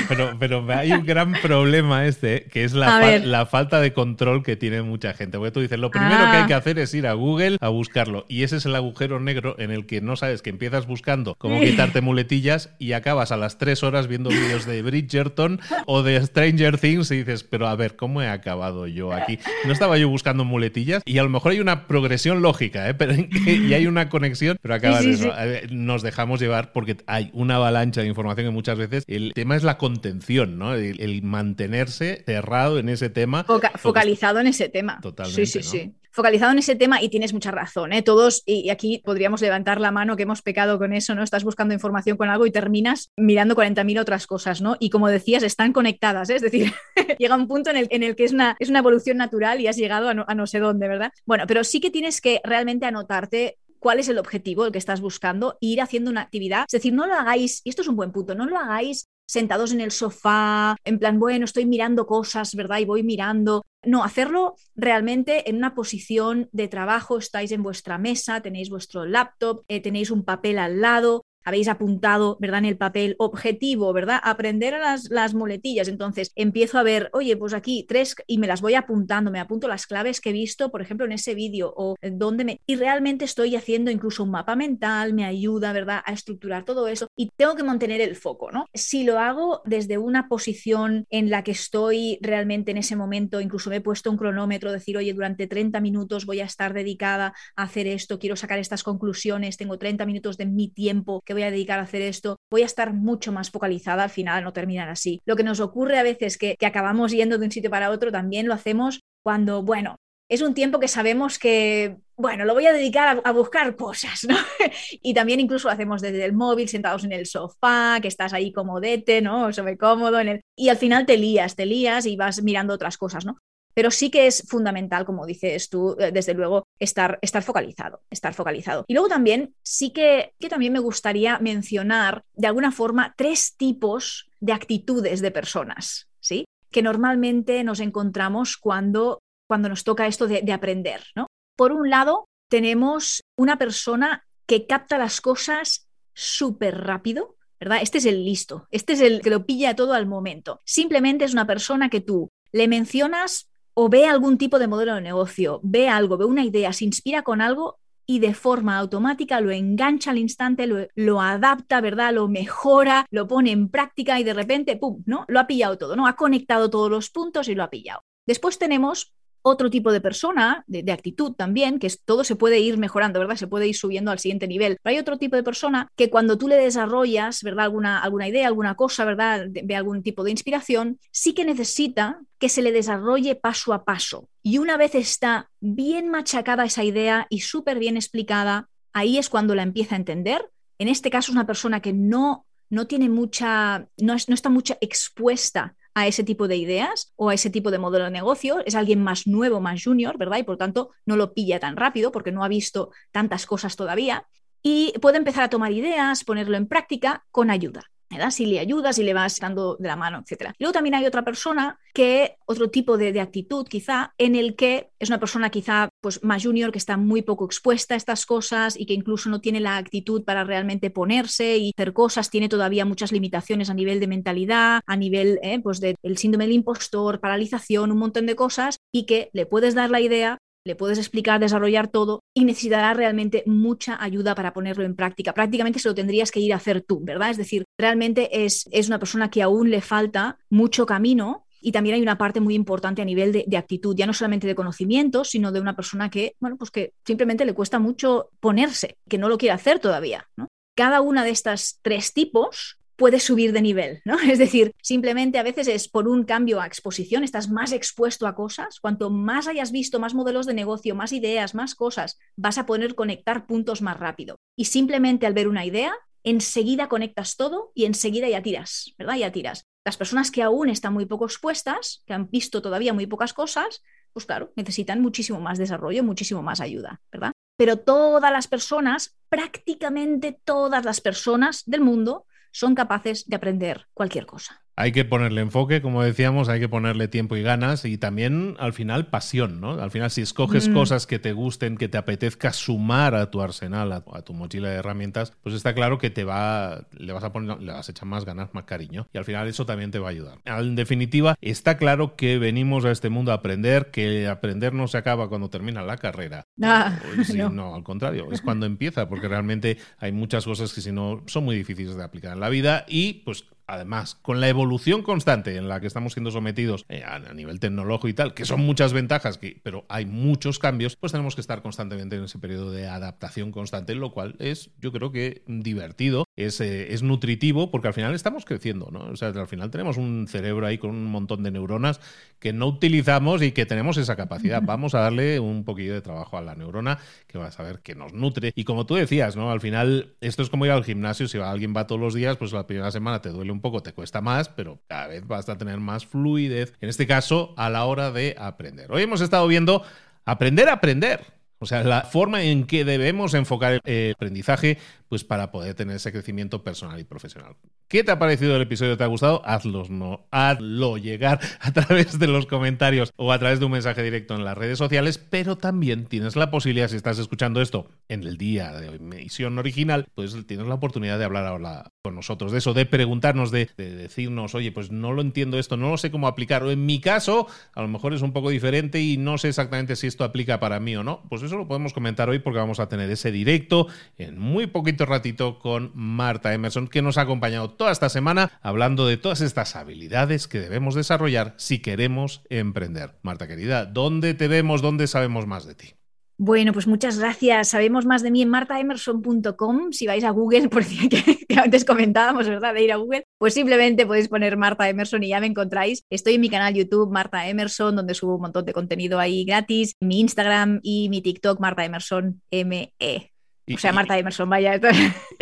pero, 0.08 0.36
pero, 0.38 0.66
hay 0.72 0.92
un 0.92 1.04
gran 1.04 1.32
problema 1.32 2.06
este, 2.06 2.44
que 2.44 2.64
es 2.64 2.72
la, 2.72 3.18
la, 3.18 3.46
falta 3.46 3.80
de 3.80 3.92
control 3.92 4.42
que 4.42 4.56
tiene 4.56 4.82
mucha 4.82 5.14
gente. 5.14 5.38
Porque 5.38 5.52
tú 5.52 5.60
dices, 5.60 5.78
lo 5.78 5.90
primero 5.90 6.16
que 6.16 6.36
hay 6.36 6.42
ah. 6.42 6.46
que 6.46 6.54
hacer 6.54 6.78
es 6.78 6.92
ir 6.94 7.06
a 7.06 7.12
Google 7.12 7.56
a 7.60 7.68
buscarlo. 7.68 8.26
Y 8.28 8.42
ese 8.42 8.56
es 8.56 8.66
el 8.66 8.74
agujero 8.74 9.20
negro 9.20 9.56
en 9.58 9.70
el 9.70 9.86
que 9.86 10.00
no 10.00 10.16
sabes 10.16 10.42
que 10.42 10.50
empiezas 10.50 10.86
buscando 10.86 11.34
cómo 11.36 11.60
quitarte 11.60 12.00
muletillas 12.00 12.70
y 12.78 12.92
acabas 12.92 13.32
a 13.32 13.36
las 13.36 13.58
tres 13.58 13.82
horas 13.82 14.06
viendo 14.06 14.30
vídeos 14.30 14.66
de 14.66 14.82
Bridgerton 14.82 15.60
o 15.86 16.02
de 16.02 16.24
Stranger 16.24 16.78
Things 16.78 17.10
y 17.10 17.18
dices, 17.18 17.44
pero 17.44 17.68
a 17.68 17.76
ver, 17.76 17.96
¿cómo 17.96 18.22
he 18.22 18.28
acabado 18.28 18.86
yo 18.86 19.12
aquí? 19.12 19.38
No 19.64 19.72
estaba 19.72 19.98
yo 19.98 20.08
buscando 20.08 20.44
muletillas 20.44 21.02
y 21.04 21.18
a 21.18 21.22
lo 21.22 21.28
mejor 21.28 21.52
hay 21.52 21.60
una 21.60 21.86
progresión 21.86 22.42
lógica, 22.42 22.88
¿eh? 22.88 22.94
pero, 22.94 23.14
y 23.14 23.72
hay 23.74 23.86
una 23.86 24.08
conexión, 24.08 24.58
pero 24.60 24.74
acabas 24.74 25.04
eso 25.04 25.32
nos 25.70 26.02
dejamos 26.02 26.40
llevar 26.40 26.72
porque 26.72 26.96
hay 27.06 27.30
una 27.32 27.56
avalancha 27.56 28.00
de 28.00 28.08
información 28.08 28.46
que 28.46 28.52
muchas 28.52 28.78
veces 28.78 29.04
el 29.06 29.32
tema 29.34 29.56
es 29.56 29.64
la 29.64 29.78
contención, 29.78 30.58
¿no? 30.58 30.74
El, 30.74 31.22
mantenerse 31.22 32.22
cerrado 32.24 32.78
en 32.78 32.88
ese 32.88 33.10
tema. 33.10 33.44
focalizado 33.76 34.40
en 34.40 34.46
ese 34.46 34.68
tema. 34.68 35.00
Totalmente. 35.00 35.46
Sí, 35.46 35.62
sí, 35.62 35.68
sí 35.68 35.94
focalizado 36.18 36.50
en 36.50 36.58
ese 36.58 36.74
tema 36.74 37.00
y 37.00 37.10
tienes 37.10 37.32
mucha 37.32 37.52
razón, 37.52 37.92
¿eh? 37.92 38.02
Todos, 38.02 38.42
y 38.44 38.70
aquí 38.70 39.00
podríamos 39.04 39.40
levantar 39.40 39.80
la 39.80 39.92
mano 39.92 40.16
que 40.16 40.24
hemos 40.24 40.42
pecado 40.42 40.76
con 40.76 40.92
eso, 40.92 41.14
¿no? 41.14 41.22
Estás 41.22 41.44
buscando 41.44 41.74
información 41.74 42.16
con 42.16 42.28
algo 42.28 42.44
y 42.44 42.50
terminas 42.50 43.12
mirando 43.16 43.54
40.000 43.54 44.00
otras 44.00 44.26
cosas, 44.26 44.60
¿no? 44.60 44.76
Y 44.80 44.90
como 44.90 45.06
decías, 45.06 45.44
están 45.44 45.72
conectadas, 45.72 46.28
¿eh? 46.30 46.34
es 46.34 46.42
decir, 46.42 46.72
llega 47.20 47.36
un 47.36 47.46
punto 47.46 47.70
en 47.70 47.76
el, 47.76 47.86
en 47.90 48.02
el 48.02 48.16
que 48.16 48.24
es 48.24 48.32
una, 48.32 48.56
es 48.58 48.68
una 48.68 48.80
evolución 48.80 49.16
natural 49.16 49.60
y 49.60 49.68
has 49.68 49.76
llegado 49.76 50.08
a 50.08 50.14
no, 50.14 50.24
a 50.26 50.34
no 50.34 50.48
sé 50.48 50.58
dónde, 50.58 50.88
¿verdad? 50.88 51.12
Bueno, 51.24 51.44
pero 51.46 51.62
sí 51.62 51.80
que 51.80 51.92
tienes 51.92 52.20
que 52.20 52.40
realmente 52.42 52.86
anotarte 52.86 53.58
cuál 53.78 54.00
es 54.00 54.08
el 54.08 54.18
objetivo, 54.18 54.66
el 54.66 54.72
que 54.72 54.78
estás 54.78 55.00
buscando, 55.00 55.56
ir 55.60 55.80
haciendo 55.80 56.10
una 56.10 56.22
actividad. 56.22 56.64
Es 56.68 56.72
decir, 56.72 56.92
no 56.92 57.06
lo 57.06 57.14
hagáis, 57.14 57.60
y 57.64 57.70
esto 57.70 57.82
es 57.82 57.88
un 57.88 57.96
buen 57.96 58.12
punto, 58.12 58.34
no 58.34 58.46
lo 58.46 58.56
hagáis 58.58 59.06
sentados 59.28 59.72
en 59.72 59.80
el 59.82 59.90
sofá, 59.90 60.76
en 60.84 60.98
plan, 60.98 61.18
bueno, 61.18 61.44
estoy 61.44 61.66
mirando 61.66 62.06
cosas, 62.06 62.54
¿verdad? 62.54 62.78
Y 62.78 62.86
voy 62.86 63.02
mirando. 63.02 63.66
No, 63.84 64.02
hacerlo 64.02 64.56
realmente 64.74 65.50
en 65.50 65.56
una 65.56 65.74
posición 65.74 66.48
de 66.52 66.66
trabajo, 66.66 67.18
estáis 67.18 67.52
en 67.52 67.62
vuestra 67.62 67.98
mesa, 67.98 68.40
tenéis 68.40 68.70
vuestro 68.70 69.04
laptop, 69.04 69.64
eh, 69.68 69.80
tenéis 69.80 70.10
un 70.10 70.24
papel 70.24 70.58
al 70.58 70.80
lado, 70.80 71.24
habéis 71.48 71.68
apuntado, 71.68 72.36
¿verdad? 72.40 72.58
En 72.60 72.64
el 72.66 72.78
papel 72.78 73.16
objetivo, 73.18 73.92
¿verdad? 73.92 74.20
Aprender 74.22 74.74
a 74.74 74.78
las, 74.78 75.10
las 75.10 75.34
muletillas. 75.34 75.88
Entonces 75.88 76.32
empiezo 76.36 76.78
a 76.78 76.82
ver, 76.82 77.10
oye, 77.12 77.36
pues 77.36 77.54
aquí 77.54 77.84
tres 77.88 78.14
y 78.26 78.38
me 78.38 78.46
las 78.46 78.60
voy 78.60 78.74
apuntando, 78.74 79.30
me 79.30 79.40
apunto 79.40 79.68
las 79.68 79.86
claves 79.86 80.20
que 80.20 80.30
he 80.30 80.32
visto, 80.32 80.70
por 80.70 80.82
ejemplo, 80.82 81.06
en 81.06 81.12
ese 81.12 81.34
vídeo 81.34 81.72
o 81.76 81.96
dónde 82.02 82.44
me... 82.44 82.60
Y 82.66 82.76
realmente 82.76 83.24
estoy 83.24 83.56
haciendo 83.56 83.90
incluso 83.90 84.24
un 84.24 84.30
mapa 84.30 84.56
mental, 84.56 85.14
me 85.14 85.24
ayuda, 85.24 85.72
¿verdad? 85.72 86.02
A 86.04 86.12
estructurar 86.12 86.64
todo 86.64 86.86
eso 86.88 87.08
y 87.16 87.30
tengo 87.36 87.56
que 87.56 87.62
mantener 87.62 88.00
el 88.00 88.16
foco, 88.16 88.50
¿no? 88.50 88.66
Si 88.74 89.04
lo 89.04 89.18
hago 89.18 89.62
desde 89.64 89.98
una 89.98 90.28
posición 90.28 91.06
en 91.10 91.30
la 91.30 91.42
que 91.42 91.52
estoy 91.52 92.18
realmente 92.20 92.70
en 92.70 92.76
ese 92.76 92.96
momento, 92.96 93.40
incluso 93.40 93.70
me 93.70 93.76
he 93.76 93.80
puesto 93.80 94.10
un 94.10 94.16
cronómetro, 94.16 94.72
decir, 94.72 94.96
oye, 94.96 95.12
durante 95.12 95.46
30 95.46 95.80
minutos 95.80 96.26
voy 96.26 96.40
a 96.40 96.44
estar 96.44 96.74
dedicada 96.74 97.32
a 97.56 97.62
hacer 97.62 97.86
esto, 97.86 98.18
quiero 98.18 98.36
sacar 98.36 98.58
estas 98.58 98.82
conclusiones, 98.82 99.56
tengo 99.56 99.78
30 99.78 100.04
minutos 100.06 100.36
de 100.36 100.46
mi 100.46 100.68
tiempo 100.68 101.22
que 101.24 101.32
voy 101.32 101.37
a 101.42 101.50
dedicar 101.50 101.78
a 101.78 101.82
hacer 101.82 102.02
esto, 102.02 102.36
voy 102.50 102.62
a 102.62 102.66
estar 102.66 102.92
mucho 102.92 103.32
más 103.32 103.50
focalizada 103.50 104.04
al 104.04 104.10
final, 104.10 104.44
no 104.44 104.52
terminar 104.52 104.88
así. 104.88 105.20
Lo 105.26 105.36
que 105.36 105.44
nos 105.44 105.60
ocurre 105.60 105.98
a 105.98 106.02
veces 106.02 106.38
que, 106.38 106.56
que 106.56 106.66
acabamos 106.66 107.12
yendo 107.12 107.38
de 107.38 107.46
un 107.46 107.52
sitio 107.52 107.70
para 107.70 107.90
otro, 107.90 108.12
también 108.12 108.46
lo 108.46 108.54
hacemos 108.54 109.00
cuando, 109.22 109.62
bueno, 109.62 109.96
es 110.28 110.42
un 110.42 110.54
tiempo 110.54 110.78
que 110.78 110.88
sabemos 110.88 111.38
que, 111.38 111.96
bueno, 112.16 112.44
lo 112.44 112.52
voy 112.52 112.66
a 112.66 112.72
dedicar 112.72 113.22
a, 113.24 113.32
buscar 113.32 113.76
cosas, 113.76 114.24
¿no? 114.28 114.36
y 115.02 115.14
también 115.14 115.40
incluso 115.40 115.68
lo 115.68 115.74
hacemos 115.74 116.02
desde 116.02 116.24
el 116.24 116.34
móvil, 116.34 116.68
sentados 116.68 117.04
en 117.04 117.12
el 117.12 117.26
sofá, 117.26 117.98
que 118.02 118.08
estás 118.08 118.34
ahí 118.34 118.52
cómodete, 118.52 119.22
¿no? 119.22 119.52
Sobre 119.52 119.78
cómodo, 119.78 120.20
en 120.20 120.28
el... 120.28 120.40
y 120.54 120.68
al 120.68 120.76
final 120.76 121.06
te 121.06 121.16
lías, 121.16 121.56
te 121.56 121.64
lías 121.64 122.04
y 122.04 122.16
vas 122.16 122.42
mirando 122.42 122.74
otras 122.74 122.98
cosas, 122.98 123.24
¿no? 123.24 123.38
Pero 123.72 123.90
sí 123.90 124.10
que 124.10 124.26
es 124.26 124.44
fundamental, 124.48 125.06
como 125.06 125.24
dices 125.24 125.70
tú, 125.70 125.96
eh, 125.98 126.10
desde 126.12 126.34
luego, 126.34 126.64
estar, 126.78 127.18
estar 127.22 127.42
focalizado, 127.42 128.02
estar 128.10 128.34
focalizado. 128.34 128.84
Y 128.86 128.94
luego 128.94 129.08
también, 129.08 129.54
sí 129.62 129.90
que, 129.90 130.34
que 130.38 130.48
también 130.48 130.72
me 130.72 130.78
gustaría 130.78 131.38
mencionar, 131.38 132.24
de 132.34 132.46
alguna 132.46 132.72
forma, 132.72 133.14
tres 133.16 133.56
tipos 133.56 134.28
de 134.40 134.52
actitudes 134.52 135.20
de 135.20 135.30
personas, 135.30 136.08
¿sí? 136.20 136.44
Que 136.70 136.82
normalmente 136.82 137.64
nos 137.64 137.80
encontramos 137.80 138.56
cuando, 138.56 139.20
cuando 139.46 139.68
nos 139.68 139.84
toca 139.84 140.06
esto 140.06 140.26
de, 140.26 140.42
de 140.42 140.52
aprender, 140.52 141.02
¿no? 141.14 141.26
Por 141.56 141.72
un 141.72 141.90
lado, 141.90 142.26
tenemos 142.48 143.22
una 143.36 143.58
persona 143.58 144.26
que 144.46 144.66
capta 144.66 144.98
las 144.98 145.20
cosas 145.20 145.88
súper 146.14 146.78
rápido, 146.78 147.36
¿verdad? 147.60 147.80
Este 147.82 147.98
es 147.98 148.06
el 148.06 148.24
listo, 148.24 148.66
este 148.70 148.94
es 148.94 149.00
el 149.00 149.20
que 149.20 149.30
lo 149.30 149.44
pilla 149.44 149.74
todo 149.76 149.92
al 149.92 150.06
momento. 150.06 150.60
Simplemente 150.64 151.24
es 151.24 151.32
una 151.32 151.46
persona 151.46 151.90
que 151.90 152.00
tú 152.00 152.30
le 152.52 152.68
mencionas 152.68 153.48
o 153.80 153.88
ve 153.88 154.06
algún 154.06 154.38
tipo 154.38 154.58
de 154.58 154.66
modelo 154.66 154.96
de 154.96 155.00
negocio, 155.00 155.60
ve 155.62 155.88
algo, 155.88 156.18
ve 156.18 156.24
una 156.24 156.44
idea, 156.44 156.72
se 156.72 156.84
inspira 156.84 157.22
con 157.22 157.40
algo 157.40 157.78
y 158.06 158.18
de 158.18 158.34
forma 158.34 158.76
automática 158.76 159.40
lo 159.40 159.52
engancha 159.52 160.10
al 160.10 160.18
instante, 160.18 160.66
lo, 160.96 161.20
adapta, 161.20 161.80
¿verdad? 161.80 162.12
Lo 162.12 162.26
mejora, 162.26 163.06
lo 163.12 163.28
pone 163.28 163.52
en 163.52 163.68
práctica 163.68 164.18
y 164.18 164.24
de 164.24 164.34
repente, 164.34 164.76
¡pum!, 164.76 165.04
¿no? 165.06 165.24
Lo 165.28 165.38
ha 165.38 165.46
pillado 165.46 165.78
todo, 165.78 165.94
¿no? 165.94 166.08
Ha 166.08 166.16
conectado 166.16 166.70
todos 166.70 166.90
los 166.90 167.10
puntos 167.10 167.46
y 167.46 167.54
lo 167.54 167.62
ha 167.62 167.70
pillado. 167.70 168.00
Después 168.26 168.58
tenemos 168.58 169.14
otro 169.42 169.70
tipo 169.70 169.92
de 169.92 170.00
persona, 170.00 170.64
de, 170.66 170.90
actitud 170.92 171.32
también, 171.32 171.78
que 171.78 171.86
es, 171.86 172.02
todo 172.04 172.24
se 172.24 172.36
puede 172.36 172.60
ir 172.60 172.78
mejorando, 172.78 173.18
¿verdad? 173.18 173.36
Se 173.36 173.46
puede 173.46 173.66
ir 173.68 173.76
subiendo 173.76 174.10
al 174.10 174.18
siguiente 174.18 174.48
nivel. 174.48 174.78
Pero 174.82 174.94
hay 174.94 175.00
otro 175.00 175.18
tipo 175.18 175.36
de 175.36 175.42
persona 175.42 175.88
que 175.96 176.10
cuando 176.10 176.38
tú 176.38 176.48
le 176.48 176.56
desarrollas, 176.56 177.42
¿verdad? 177.42 177.66
Alguna, 177.66 178.00
alguna 178.00 178.28
idea, 178.28 178.46
alguna 178.46 178.74
cosa, 178.74 179.04
¿verdad? 179.04 179.46
ve 179.50 179.76
algún 179.76 180.02
tipo 180.02 180.24
de 180.24 180.30
inspiración, 180.30 180.98
sí 181.10 181.34
que 181.34 181.44
necesita 181.44 182.20
que 182.38 182.48
se 182.48 182.62
le 182.62 182.72
desarrolle 182.72 183.34
paso 183.34 183.72
a 183.72 183.84
paso. 183.84 184.28
Y 184.42 184.58
una 184.58 184.76
vez 184.76 184.94
está 184.94 185.50
bien 185.60 186.08
machacada 186.10 186.64
esa 186.64 186.84
idea 186.84 187.26
y 187.30 187.40
súper 187.40 187.78
bien 187.78 187.96
explicada, 187.96 188.68
ahí 188.92 189.18
es 189.18 189.28
cuando 189.28 189.54
la 189.54 189.62
empieza 189.62 189.94
a 189.94 189.98
entender. 189.98 190.50
En 190.78 190.88
este 190.88 191.10
caso 191.10 191.30
es 191.30 191.36
una 191.36 191.46
persona 191.46 191.80
que 191.80 191.92
no, 191.92 192.46
no 192.70 192.86
tiene 192.86 193.08
mucha, 193.08 193.88
no, 193.96 194.14
no 194.26 194.34
está 194.34 194.48
mucha 194.48 194.78
expuesta 194.80 195.74
a 196.00 196.06
ese 196.06 196.24
tipo 196.24 196.48
de 196.48 196.56
ideas 196.56 197.12
o 197.16 197.28
a 197.30 197.34
ese 197.34 197.50
tipo 197.50 197.70
de 197.70 197.78
modelo 197.78 198.04
de 198.04 198.10
negocio, 198.10 198.64
es 198.64 198.74
alguien 198.74 199.02
más 199.02 199.26
nuevo, 199.26 199.60
más 199.60 199.82
junior, 199.82 200.18
¿verdad? 200.18 200.38
Y 200.38 200.42
por 200.42 200.56
tanto 200.56 200.90
no 201.06 201.16
lo 201.16 201.34
pilla 201.34 201.60
tan 201.60 201.76
rápido 201.76 202.12
porque 202.12 202.32
no 202.32 202.44
ha 202.44 202.48
visto 202.48 202.90
tantas 203.10 203.46
cosas 203.46 203.76
todavía 203.76 204.26
y 204.62 204.92
puede 205.00 205.18
empezar 205.18 205.44
a 205.44 205.50
tomar 205.50 205.72
ideas, 205.72 206.24
ponerlo 206.24 206.56
en 206.56 206.66
práctica 206.66 207.24
con 207.30 207.50
ayuda. 207.50 207.84
Si 208.30 208.46
le 208.46 208.60
ayudas, 208.60 208.96
si 208.96 209.02
le 209.02 209.14
vas 209.14 209.38
dando 209.38 209.76
de 209.78 209.88
la 209.88 209.96
mano, 209.96 210.24
etc. 210.26 210.52
Luego 210.58 210.72
también 210.72 210.94
hay 210.94 211.06
otra 211.06 211.24
persona 211.24 211.78
que, 211.92 212.36
otro 212.46 212.70
tipo 212.70 212.96
de, 212.96 213.18
actitud 213.20 213.66
quizá, 213.66 214.14
en 214.18 214.36
el 214.36 214.54
que 214.54 214.90
es 214.98 215.08
una 215.08 215.18
persona 215.18 215.50
quizá 215.50 215.88
pues, 216.00 216.22
más 216.22 216.42
junior, 216.42 216.72
que 216.72 216.78
está 216.78 216.96
muy 216.96 217.22
poco 217.22 217.44
expuesta 217.44 217.94
a 217.94 217.96
estas 217.96 218.26
cosas 218.26 218.78
y 218.78 218.86
que 218.86 218.94
incluso 218.94 219.28
no 219.28 219.40
tiene 219.40 219.60
la 219.60 219.76
actitud 219.76 220.24
para 220.24 220.44
realmente 220.44 220.90
ponerse 220.90 221.58
y 221.58 221.72
hacer 221.76 221.92
cosas, 221.92 222.30
tiene 222.30 222.48
todavía 222.48 222.84
muchas 222.84 223.12
limitaciones 223.12 223.70
a 223.70 223.74
nivel 223.74 224.00
de 224.00 224.06
mentalidad, 224.06 224.80
a 224.86 224.96
nivel 224.96 225.38
eh, 225.42 225.60
pues 225.60 225.80
del 225.80 225.96
síndrome 226.16 226.46
del 226.46 226.54
impostor, 226.54 227.20
paralización, 227.20 227.92
un 227.92 227.98
montón 227.98 228.26
de 228.26 228.36
cosas 228.36 228.78
y 228.92 229.06
que 229.06 229.30
le 229.32 229.46
puedes 229.46 229.74
dar 229.74 229.90
la 229.90 230.00
idea 230.00 230.38
le 230.68 230.76
puedes 230.76 230.98
explicar, 230.98 231.40
desarrollar 231.40 231.88
todo 231.88 232.20
y 232.34 232.44
necesitará 232.44 232.92
realmente 232.92 233.42
mucha 233.46 234.00
ayuda 234.00 234.34
para 234.34 234.52
ponerlo 234.52 234.84
en 234.84 234.94
práctica. 234.94 235.32
Prácticamente 235.32 235.78
se 235.78 235.88
lo 235.88 235.94
tendrías 235.94 236.30
que 236.30 236.40
ir 236.40 236.52
a 236.52 236.56
hacer 236.56 236.82
tú, 236.82 237.00
¿verdad? 237.02 237.30
Es 237.30 237.38
decir, 237.38 237.64
realmente 237.78 238.44
es, 238.44 238.68
es 238.70 238.88
una 238.88 238.98
persona 238.98 239.30
que 239.30 239.42
aún 239.42 239.70
le 239.70 239.80
falta 239.80 240.38
mucho 240.50 240.84
camino 240.84 241.46
y 241.60 241.72
también 241.72 241.96
hay 241.96 242.02
una 242.02 242.18
parte 242.18 242.40
muy 242.40 242.54
importante 242.54 243.02
a 243.02 243.06
nivel 243.06 243.32
de, 243.32 243.56
actitud, 243.56 243.96
ya 243.96 244.06
no 244.06 244.12
solamente 244.12 244.46
de 244.46 244.54
conocimiento, 244.54 245.24
sino 245.24 245.50
de 245.50 245.60
una 245.60 245.74
persona 245.74 246.10
que, 246.10 246.36
bueno, 246.38 246.56
pues 246.56 246.70
que 246.70 246.92
simplemente 247.04 247.44
le 247.44 247.54
cuesta 247.54 247.78
mucho 247.78 248.28
ponerse, 248.40 248.98
que 249.08 249.18
no 249.18 249.28
lo 249.28 249.38
quiere 249.38 249.54
hacer 249.54 249.80
todavía. 249.80 250.28
Cada 250.76 251.00
una 251.00 251.24
de 251.24 251.30
estas 251.30 251.80
tres 251.82 252.12
tipos 252.12 252.77
puede 252.98 253.20
subir 253.20 253.52
de 253.52 253.62
nivel, 253.62 254.02
¿no? 254.04 254.18
Es 254.30 254.38
decir, 254.38 254.72
simplemente 254.82 255.38
a 255.38 255.42
veces 255.44 255.68
es 255.68 255.88
por 255.88 256.08
un 256.08 256.24
cambio 256.24 256.60
a 256.60 256.66
exposición, 256.66 257.24
estás 257.24 257.48
más 257.48 257.72
expuesto 257.72 258.26
a 258.26 258.34
cosas, 258.34 258.80
cuanto 258.80 259.08
más 259.08 259.46
hayas 259.46 259.72
visto, 259.72 260.00
más 260.00 260.14
modelos 260.14 260.46
de 260.46 260.52
negocio, 260.52 260.94
más 260.94 261.12
ideas, 261.12 261.54
más 261.54 261.74
cosas, 261.74 262.18
vas 262.36 262.58
a 262.58 262.66
poder 262.66 262.94
conectar 262.96 263.46
puntos 263.46 263.80
más 263.80 263.98
rápido. 263.98 264.36
Y 264.56 264.66
simplemente 264.66 265.26
al 265.26 265.32
ver 265.32 265.48
una 265.48 265.64
idea, 265.64 265.94
enseguida 266.24 266.88
conectas 266.88 267.36
todo 267.36 267.70
y 267.74 267.84
enseguida 267.84 268.28
ya 268.28 268.42
tiras, 268.42 268.92
¿verdad? 268.98 269.16
Ya 269.16 269.32
tiras. 269.32 269.64
Las 269.84 269.96
personas 269.96 270.30
que 270.32 270.42
aún 270.42 270.68
están 270.68 270.92
muy 270.92 271.06
poco 271.06 271.24
expuestas, 271.24 272.02
que 272.04 272.12
han 272.12 272.28
visto 272.28 272.60
todavía 272.60 272.92
muy 272.92 273.06
pocas 273.06 273.32
cosas, 273.32 273.82
pues 274.12 274.26
claro, 274.26 274.52
necesitan 274.56 275.00
muchísimo 275.00 275.40
más 275.40 275.56
desarrollo, 275.56 276.02
muchísimo 276.02 276.42
más 276.42 276.60
ayuda, 276.60 277.00
¿verdad? 277.12 277.32
Pero 277.56 277.76
todas 277.78 278.32
las 278.32 278.48
personas, 278.48 279.16
prácticamente 279.28 280.38
todas 280.44 280.84
las 280.84 281.00
personas 281.00 281.62
del 281.64 281.80
mundo, 281.80 282.26
son 282.52 282.74
capaces 282.74 283.26
de 283.28 283.36
aprender 283.36 283.88
cualquier 283.94 284.26
cosa. 284.26 284.64
Hay 284.80 284.92
que 284.92 285.04
ponerle 285.04 285.40
enfoque, 285.40 285.82
como 285.82 286.04
decíamos, 286.04 286.48
hay 286.48 286.60
que 286.60 286.68
ponerle 286.68 287.08
tiempo 287.08 287.36
y 287.36 287.42
ganas 287.42 287.84
y 287.84 287.98
también 287.98 288.54
al 288.60 288.72
final 288.72 289.08
pasión, 289.08 289.60
¿no? 289.60 289.72
Al 289.72 289.90
final 289.90 290.08
si 290.12 290.20
escoges 290.20 290.68
mm. 290.68 290.72
cosas 290.72 291.08
que 291.08 291.18
te 291.18 291.32
gusten, 291.32 291.76
que 291.76 291.88
te 291.88 291.98
apetezca 291.98 292.52
sumar 292.52 293.16
a 293.16 293.28
tu 293.28 293.40
arsenal, 293.40 293.90
a, 293.90 294.02
tu 294.22 294.34
mochila 294.34 294.68
de 294.68 294.76
herramientas, 294.76 295.32
pues 295.42 295.56
está 295.56 295.74
claro 295.74 295.98
que 295.98 296.10
te 296.10 296.22
va, 296.22 296.86
le 296.96 297.12
vas 297.12 297.24
a 297.24 297.32
poner, 297.32 297.60
le 297.60 297.72
vas 297.72 297.88
a 297.88 297.90
echar 297.90 298.06
más 298.06 298.24
ganas, 298.24 298.54
más 298.54 298.66
cariño 298.66 299.08
y 299.12 299.18
al 299.18 299.24
final 299.24 299.48
eso 299.48 299.66
también 299.66 299.90
te 299.90 299.98
va 299.98 300.06
a 300.06 300.10
ayudar. 300.12 300.38
En 300.44 300.76
definitiva, 300.76 301.34
está 301.40 301.76
claro 301.76 302.14
que 302.14 302.38
venimos 302.38 302.84
a 302.84 302.92
este 302.92 303.08
mundo 303.08 303.32
a 303.32 303.34
aprender, 303.34 303.90
que 303.90 304.28
aprender 304.28 304.74
no 304.74 304.86
se 304.86 304.96
acaba 304.96 305.28
cuando 305.28 305.50
termina 305.50 305.82
la 305.82 305.96
carrera. 305.96 306.46
Ah, 306.62 307.00
no. 307.34 307.50
no, 307.50 307.74
al 307.74 307.82
contrario, 307.82 308.28
es 308.30 308.42
cuando 308.42 308.64
empieza, 308.64 309.08
porque 309.08 309.26
realmente 309.26 309.76
hay 309.98 310.12
muchas 310.12 310.44
cosas 310.44 310.72
que 310.72 310.82
si 310.82 310.92
no 310.92 311.24
son 311.26 311.44
muy 311.44 311.56
difíciles 311.56 311.96
de 311.96 312.04
aplicar 312.04 312.34
en 312.34 312.38
la 312.38 312.48
vida 312.48 312.84
y 312.86 313.14
pues 313.24 313.44
además, 313.68 314.16
con 314.16 314.40
la 314.40 314.48
evolución 314.48 315.02
constante 315.02 315.56
en 315.56 315.68
la 315.68 315.80
que 315.80 315.86
estamos 315.86 316.14
siendo 316.14 316.30
sometidos 316.30 316.86
eh, 316.88 317.04
a, 317.04 317.18
nivel 317.34 317.60
tecnológico 317.60 318.08
y 318.08 318.14
tal, 318.14 318.34
que 318.34 318.44
son 318.44 318.60
muchas 318.60 318.92
ventajas, 318.92 319.38
pero 319.62 319.84
hay 319.88 320.06
muchos 320.06 320.58
cambios, 320.58 320.96
pues 320.96 321.12
tenemos 321.12 321.34
que 321.34 321.42
estar 321.42 321.62
constantemente 321.62 322.16
en 322.16 322.24
ese 322.24 322.38
periodo 322.38 322.72
de 322.72 322.88
adaptación 322.88 323.52
constante, 323.52 323.94
lo 323.94 324.10
cual 324.10 324.34
es, 324.38 324.70
yo 324.80 324.90
creo 324.90 325.12
que 325.12 325.42
divertido, 325.46 326.24
es, 326.46 326.60
eh, 326.62 326.94
es 326.94 327.02
nutritivo, 327.02 327.70
porque 327.70 327.88
al 327.88 327.94
final 327.94 328.14
estamos 328.14 328.46
creciendo, 328.46 328.88
¿no? 328.90 329.00
O 329.10 329.16
sea, 329.16 329.28
al 329.28 329.46
final 329.46 329.70
tenemos 329.70 329.98
un 329.98 330.26
cerebro 330.26 330.66
ahí 330.66 330.78
con 330.78 330.90
un 330.90 331.04
montón 331.04 331.42
de 331.42 331.50
neuronas 331.50 332.00
que 332.38 332.54
no 332.54 332.66
utilizamos 332.66 333.42
y 333.42 333.52
que 333.52 333.66
tenemos 333.66 333.98
esa 333.98 334.16
capacidad. 334.16 334.62
Vamos 334.64 334.94
a 334.94 335.00
darle 335.00 335.40
un 335.40 335.64
poquillo 335.64 335.92
de 335.92 336.00
trabajo 336.00 336.38
a 336.38 336.40
la 336.40 336.54
neurona, 336.54 336.98
que 337.26 337.36
va 337.36 337.48
a 337.48 337.50
saber 337.50 337.80
que 337.80 337.94
nos 337.94 338.14
nutre. 338.14 338.52
Y 338.54 338.64
como 338.64 338.86
tú 338.86 338.94
decías, 338.94 339.36
¿no? 339.36 339.50
Al 339.50 339.60
final, 339.60 340.14
esto 340.22 340.42
es 340.42 340.48
como 340.48 340.64
ir 340.64 340.72
al 340.72 340.84
gimnasio, 340.84 341.28
si 341.28 341.36
alguien 341.38 341.74
va 341.76 341.86
todos 341.86 342.00
los 342.00 342.14
días, 342.14 342.38
pues 342.38 342.52
la 342.52 342.66
primera 342.66 342.90
semana 342.90 343.20
te 343.20 343.28
duele 343.28 343.52
un 343.52 343.58
un 343.58 343.62
poco 343.62 343.82
te 343.82 343.92
cuesta 343.92 344.20
más, 344.20 344.48
pero 344.48 344.78
cada 344.86 345.08
vez 345.08 345.26
vas 345.26 345.48
a 345.48 345.58
tener 345.58 345.80
más 345.80 346.06
fluidez, 346.06 346.74
en 346.80 346.88
este 346.88 347.08
caso, 347.08 347.54
a 347.56 347.68
la 347.68 347.84
hora 347.84 348.12
de 348.12 348.36
aprender. 348.38 348.90
Hoy 348.92 349.02
hemos 349.02 349.20
estado 349.20 349.46
viendo 349.48 349.82
aprender 350.24 350.68
a 350.68 350.74
aprender. 350.74 351.37
O 351.58 351.66
sea, 351.66 351.82
la 351.82 352.02
forma 352.02 352.42
en 352.42 352.64
que 352.64 352.84
debemos 352.84 353.34
enfocar 353.34 353.80
el 353.84 354.12
aprendizaje 354.14 354.78
pues 355.08 355.24
para 355.24 355.50
poder 355.50 355.74
tener 355.74 355.96
ese 355.96 356.12
crecimiento 356.12 356.62
personal 356.62 357.00
y 357.00 357.04
profesional. 357.04 357.56
¿Qué 357.88 358.04
te 358.04 358.10
ha 358.10 358.18
parecido 358.18 358.54
el 358.56 358.62
episodio? 358.62 358.98
¿Te 358.98 359.04
ha 359.04 359.06
gustado? 359.08 359.42
Hazlos, 359.46 359.88
no, 359.88 360.26
hazlo 360.30 360.98
llegar 360.98 361.40
a 361.60 361.72
través 361.72 362.18
de 362.18 362.26
los 362.26 362.46
comentarios 362.46 363.12
o 363.16 363.32
a 363.32 363.38
través 363.38 363.58
de 363.58 363.64
un 363.64 363.72
mensaje 363.72 364.02
directo 364.02 364.34
en 364.34 364.44
las 364.44 364.58
redes 364.58 364.78
sociales, 364.78 365.18
pero 365.18 365.56
también 365.56 366.04
tienes 366.04 366.36
la 366.36 366.50
posibilidad, 366.50 366.88
si 366.88 366.96
estás 366.96 367.18
escuchando 367.18 367.62
esto 367.62 367.88
en 368.08 368.24
el 368.24 368.36
día 368.36 368.72
de 368.72 368.96
emisión 368.96 369.58
original, 369.58 370.06
pues 370.14 370.36
tienes 370.46 370.66
la 370.66 370.74
oportunidad 370.74 371.18
de 371.18 371.24
hablar 371.24 371.46
ahora 371.46 371.90
con 372.02 372.14
nosotros 372.14 372.52
de 372.52 372.58
eso, 372.58 372.74
de 372.74 372.84
preguntarnos, 372.84 373.50
de, 373.50 373.70
decirnos, 373.76 374.54
oye, 374.54 374.72
pues 374.72 374.90
no 374.90 375.12
lo 375.12 375.22
entiendo 375.22 375.58
esto, 375.58 375.76
no 375.78 375.90
lo 375.90 375.96
sé 375.96 376.10
cómo 376.10 376.28
aplicar, 376.28 376.62
o 376.62 376.70
en 376.70 376.84
mi 376.84 377.00
caso, 377.00 377.46
a 377.74 377.80
lo 377.80 377.88
mejor 377.88 378.12
es 378.12 378.20
un 378.20 378.32
poco 378.32 378.50
diferente 378.50 379.00
y 379.00 379.16
no 379.16 379.38
sé 379.38 379.48
exactamente 379.48 379.96
si 379.96 380.06
esto 380.06 380.24
aplica 380.24 380.60
para 380.60 380.80
mí 380.80 380.94
o 380.96 381.04
no. 381.04 381.22
Pues 381.30 381.42
eso 381.48 381.58
lo 381.58 381.66
podemos 381.66 381.92
comentar 381.92 382.28
hoy 382.28 382.38
porque 382.38 382.58
vamos 382.58 382.80
a 382.80 382.88
tener 382.88 383.10
ese 383.10 383.32
directo 383.32 383.88
en 384.16 384.38
muy 384.38 384.66
poquito 384.66 385.04
ratito 385.06 385.58
con 385.58 385.90
Marta 385.94 386.54
Emerson, 386.54 386.88
que 386.88 387.02
nos 387.02 387.18
ha 387.18 387.22
acompañado 387.22 387.70
toda 387.70 387.90
esta 387.90 388.08
semana 388.08 388.52
hablando 388.62 389.06
de 389.06 389.16
todas 389.16 389.40
estas 389.40 389.76
habilidades 389.76 390.46
que 390.46 390.60
debemos 390.60 390.94
desarrollar 390.94 391.54
si 391.56 391.80
queremos 391.80 392.42
emprender. 392.50 393.18
Marta 393.22 393.48
querida, 393.48 393.86
¿dónde 393.86 394.34
te 394.34 394.48
vemos? 394.48 394.82
¿Dónde 394.82 395.06
sabemos 395.06 395.46
más 395.46 395.66
de 395.66 395.74
ti? 395.74 395.94
Bueno, 396.40 396.72
pues 396.72 396.86
muchas 396.86 397.18
gracias. 397.18 397.68
Sabemos 397.70 398.06
más 398.06 398.22
de 398.22 398.30
mí 398.30 398.42
en 398.42 398.48
martaemerson.com. 398.48 399.90
Si 399.90 400.06
vais 400.06 400.22
a 400.22 400.30
Google, 400.30 400.68
por 400.70 400.84
decir 400.84 401.08
que, 401.08 401.58
antes 401.58 401.84
comentábamos, 401.84 402.48
¿verdad? 402.48 402.74
De 402.74 402.84
ir 402.84 402.92
a 402.92 402.96
Google, 402.96 403.24
pues 403.38 403.54
simplemente 403.54 404.06
podéis 404.06 404.28
poner 404.28 404.56
Marta 404.56 404.88
Emerson 404.88 405.24
y 405.24 405.30
ya 405.30 405.40
me 405.40 405.48
encontráis. 405.48 406.04
Estoy 406.10 406.34
en 406.34 406.40
mi 406.40 406.48
canal 406.48 406.74
YouTube, 406.74 407.10
Marta 407.10 407.48
Emerson, 407.48 407.96
donde 407.96 408.14
subo 408.14 408.36
un 408.36 408.42
montón 408.42 408.64
de 408.64 408.72
contenido 408.72 409.18
ahí 409.18 409.44
gratis. 409.44 409.94
Mi 410.00 410.20
Instagram 410.20 410.78
y 410.82 411.08
mi 411.08 411.22
TikTok, 411.22 411.58
Marta 411.58 411.84
Emerson 411.84 412.40
ME 412.52 413.37
o 413.74 413.78
sea, 413.78 413.92
Marta 413.92 414.18
Emerson, 414.18 414.48
vaya. 414.48 414.80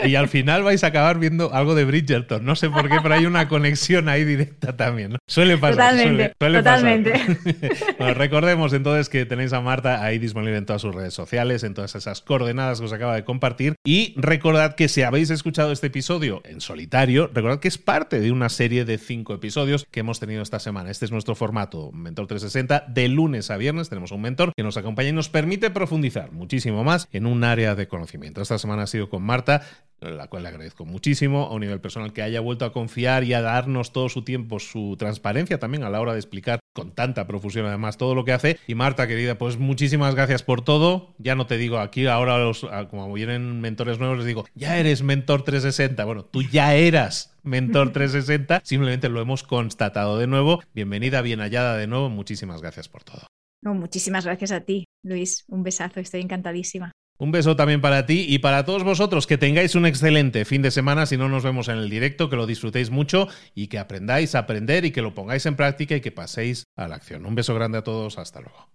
Y 0.05 0.15
al 0.15 0.29
final 0.29 0.63
vais 0.63 0.83
a 0.85 0.89
acabar 0.89 1.19
viendo 1.19 1.53
algo 1.55 1.75
de 1.75 1.85
Bridgerton. 1.85 2.45
No 2.45 2.57
sé 2.57 2.71
por 2.71 2.89
qué, 2.89 2.97
pero 3.03 3.15
hay 3.15 3.27
una 3.27 3.49
conexión 3.49 4.09
ahí 4.09 4.25
directa 4.25 4.77
también. 4.77 5.17
Suele 5.27 5.57
pasar. 5.57 5.95
Totalmente. 5.95 6.35
Suele, 6.39 6.59
totalmente. 6.59 7.13
bueno, 7.99 8.15
recordemos 8.15 8.73
entonces 8.73 9.09
que 9.09 9.25
tenéis 9.27 9.53
a 9.53 9.61
Marta 9.61 10.03
ahí 10.03 10.19
disponible 10.19 10.57
en 10.57 10.67
todas 10.67 10.83
sus 10.83 10.95
redes 10.95 11.15
sociales, 11.15 11.63
en 11.63 11.75
todas 11.75 11.95
esas 11.95 12.21
coordenadas 12.21 12.81
que 12.81 12.87
os 12.87 12.93
acaba 12.93 13.15
de 13.15 13.25
compartir. 13.25 13.77
Y 13.85 14.15
recordad 14.17 14.75
que 14.75 14.89
si 14.89 15.03
habéis 15.03 15.31
escuchado 15.31 15.73
este 15.73 15.87
episodio 15.87 16.43
en 16.45 16.61
solitario, 16.61 17.31
recordad 17.33 17.61
que 17.61 17.69
es 17.69 17.79
parte 17.79 18.21
de 18.21 18.33
una 18.33 18.49
serie 18.49 18.85
de 18.85 18.99
cinco 18.99 19.35
episodios 19.35 19.87
que 19.91 20.01
hemos 20.01 20.21
tenido 20.21 20.43
esta 20.43 20.59
semana. 20.59 20.91
Este 20.91 21.05
es 21.05 21.13
nuestro 21.13 21.35
formato 21.35 21.93
Mentor 21.93 22.27
360. 22.27 22.87
De 22.89 23.09
lunes 23.09 23.51
a 23.51 23.57
viernes 23.57 23.89
tenemos 23.89 24.11
un 24.11 24.21
mentor 24.21 24.53
que 24.57 24.63
nos 24.63 24.77
acompaña 24.77 25.11
y 25.11 25.13
nos 25.13 25.29
permite 25.29 25.71
profundizar 25.71 26.33
muchísimo 26.33 26.83
más 26.83 27.09
en 27.13 27.27
un 27.27 27.45
área 27.45 27.75
de 27.75 27.87
conocimiento 27.87 28.16
esta 28.23 28.59
semana 28.59 28.83
ha 28.83 28.87
sido 28.87 29.09
con 29.09 29.23
Marta, 29.23 29.63
la 30.01 30.29
cual 30.29 30.43
le 30.43 30.51
agradezco 30.51 30.85
muchísimo 30.85 31.47
a 31.47 31.55
un 31.55 31.61
nivel 31.61 31.81
personal 31.81 32.13
que 32.13 32.23
haya 32.23 32.41
vuelto 32.41 32.65
a 32.65 32.73
confiar 32.73 33.25
y 33.25 33.33
a 33.33 33.41
darnos 33.41 33.93
todo 33.93 34.09
su 34.09 34.23
tiempo, 34.23 34.59
su 34.59 34.97
transparencia 34.99 35.59
también 35.59 35.85
a 35.85 35.91
la 35.91 36.01
hora 36.01 36.13
de 36.13 36.19
explicar 36.19 36.61
con 36.75 36.93
tanta 36.93 37.27
profusión 37.27 37.67
además 37.67 37.97
todo 37.97 38.15
lo 38.15 38.25
que 38.25 38.33
hace. 38.33 38.59
Y 38.67 38.75
Marta, 38.75 39.07
querida, 39.07 39.39
pues 39.39 39.59
muchísimas 39.59 40.15
gracias 40.15 40.43
por 40.43 40.63
todo. 40.63 41.15
Ya 41.19 41.35
no 41.35 41.47
te 41.47 41.57
digo 41.57 41.79
aquí, 41.79 42.07
ahora 42.07 42.39
los, 42.39 42.67
como 42.91 43.13
vienen 43.13 43.61
mentores 43.61 43.99
nuevos, 43.99 44.19
les 44.19 44.27
digo, 44.27 44.45
ya 44.55 44.79
eres 44.79 45.03
mentor 45.03 45.43
360. 45.43 46.05
Bueno, 46.05 46.25
tú 46.25 46.43
ya 46.43 46.75
eras 46.75 47.35
mentor 47.43 47.93
360, 47.93 48.61
simplemente 48.65 49.09
lo 49.09 49.21
hemos 49.21 49.43
constatado 49.43 50.19
de 50.19 50.27
nuevo. 50.27 50.63
Bienvenida, 50.75 51.23
bien 51.23 51.41
hallada 51.41 51.77
de 51.77 51.87
nuevo. 51.87 52.11
Muchísimas 52.11 52.61
gracias 52.61 52.89
por 52.89 53.05
todo. 53.05 53.27
No, 53.63 53.75
muchísimas 53.75 54.27
gracias 54.27 54.53
a 54.53 54.61
ti, 54.61 54.85
Luis. 55.03 55.45
Un 55.49 55.63
besazo, 55.63 56.01
estoy 56.01 56.21
encantadísima. 56.21 56.93
Un 57.19 57.33
beso 57.33 57.57
también 57.57 57.81
para 57.81 58.05
ti 58.05 58.27
y 58.29 58.41
para 58.41 58.65
todos 58.65 58.85
vosotros. 58.85 59.27
Que 59.27 59.39
tengáis 59.39 59.75
un 59.75 59.87
excelente 59.87 60.45
fin 60.45 60.61
de 60.63 60.71
semana 60.71 61.07
si 61.07 61.17
no 61.17 61.29
nos 61.29 61.43
vemos 61.45 61.69
en 61.69 61.79
el 61.79 61.89
directo, 61.89 62.29
que 62.29 62.37
lo 62.37 62.47
disfrutéis 62.47 62.91
mucho 62.91 63.29
y 63.55 63.69
que 63.69 63.79
aprendáis 63.79 64.35
a 64.35 64.41
aprender 64.41 64.85
y 64.85 64.91
que 64.91 65.03
lo 65.03 65.15
pongáis 65.15 65.47
en 65.47 65.57
práctica 65.57 65.97
y 65.97 66.01
que 66.01 66.13
paséis 66.13 66.65
a 66.77 66.89
la 66.89 66.97
acción. 66.97 67.25
Un 67.25 67.35
beso 67.35 67.55
grande 67.55 67.79
a 67.79 67.83
todos. 67.83 68.19
Hasta 68.19 68.41
luego. 68.41 68.69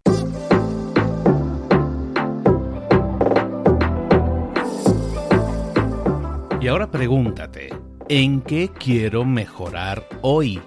Y 6.59 6.67
ahora 6.67 6.91
pregúntate, 6.91 7.69
¿en 8.07 8.41
qué 8.41 8.69
quiero 8.69 9.25
mejorar 9.25 10.07
hoy? 10.21 10.61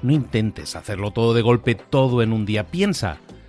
No 0.00 0.12
intentes 0.12 0.74
hacerlo 0.74 1.10
todo 1.10 1.34
de 1.34 1.42
golpe, 1.42 1.74
todo 1.74 2.22
en 2.22 2.32
un 2.32 2.46
día. 2.46 2.64
Piensa. 2.64 3.18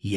y 0.00 0.16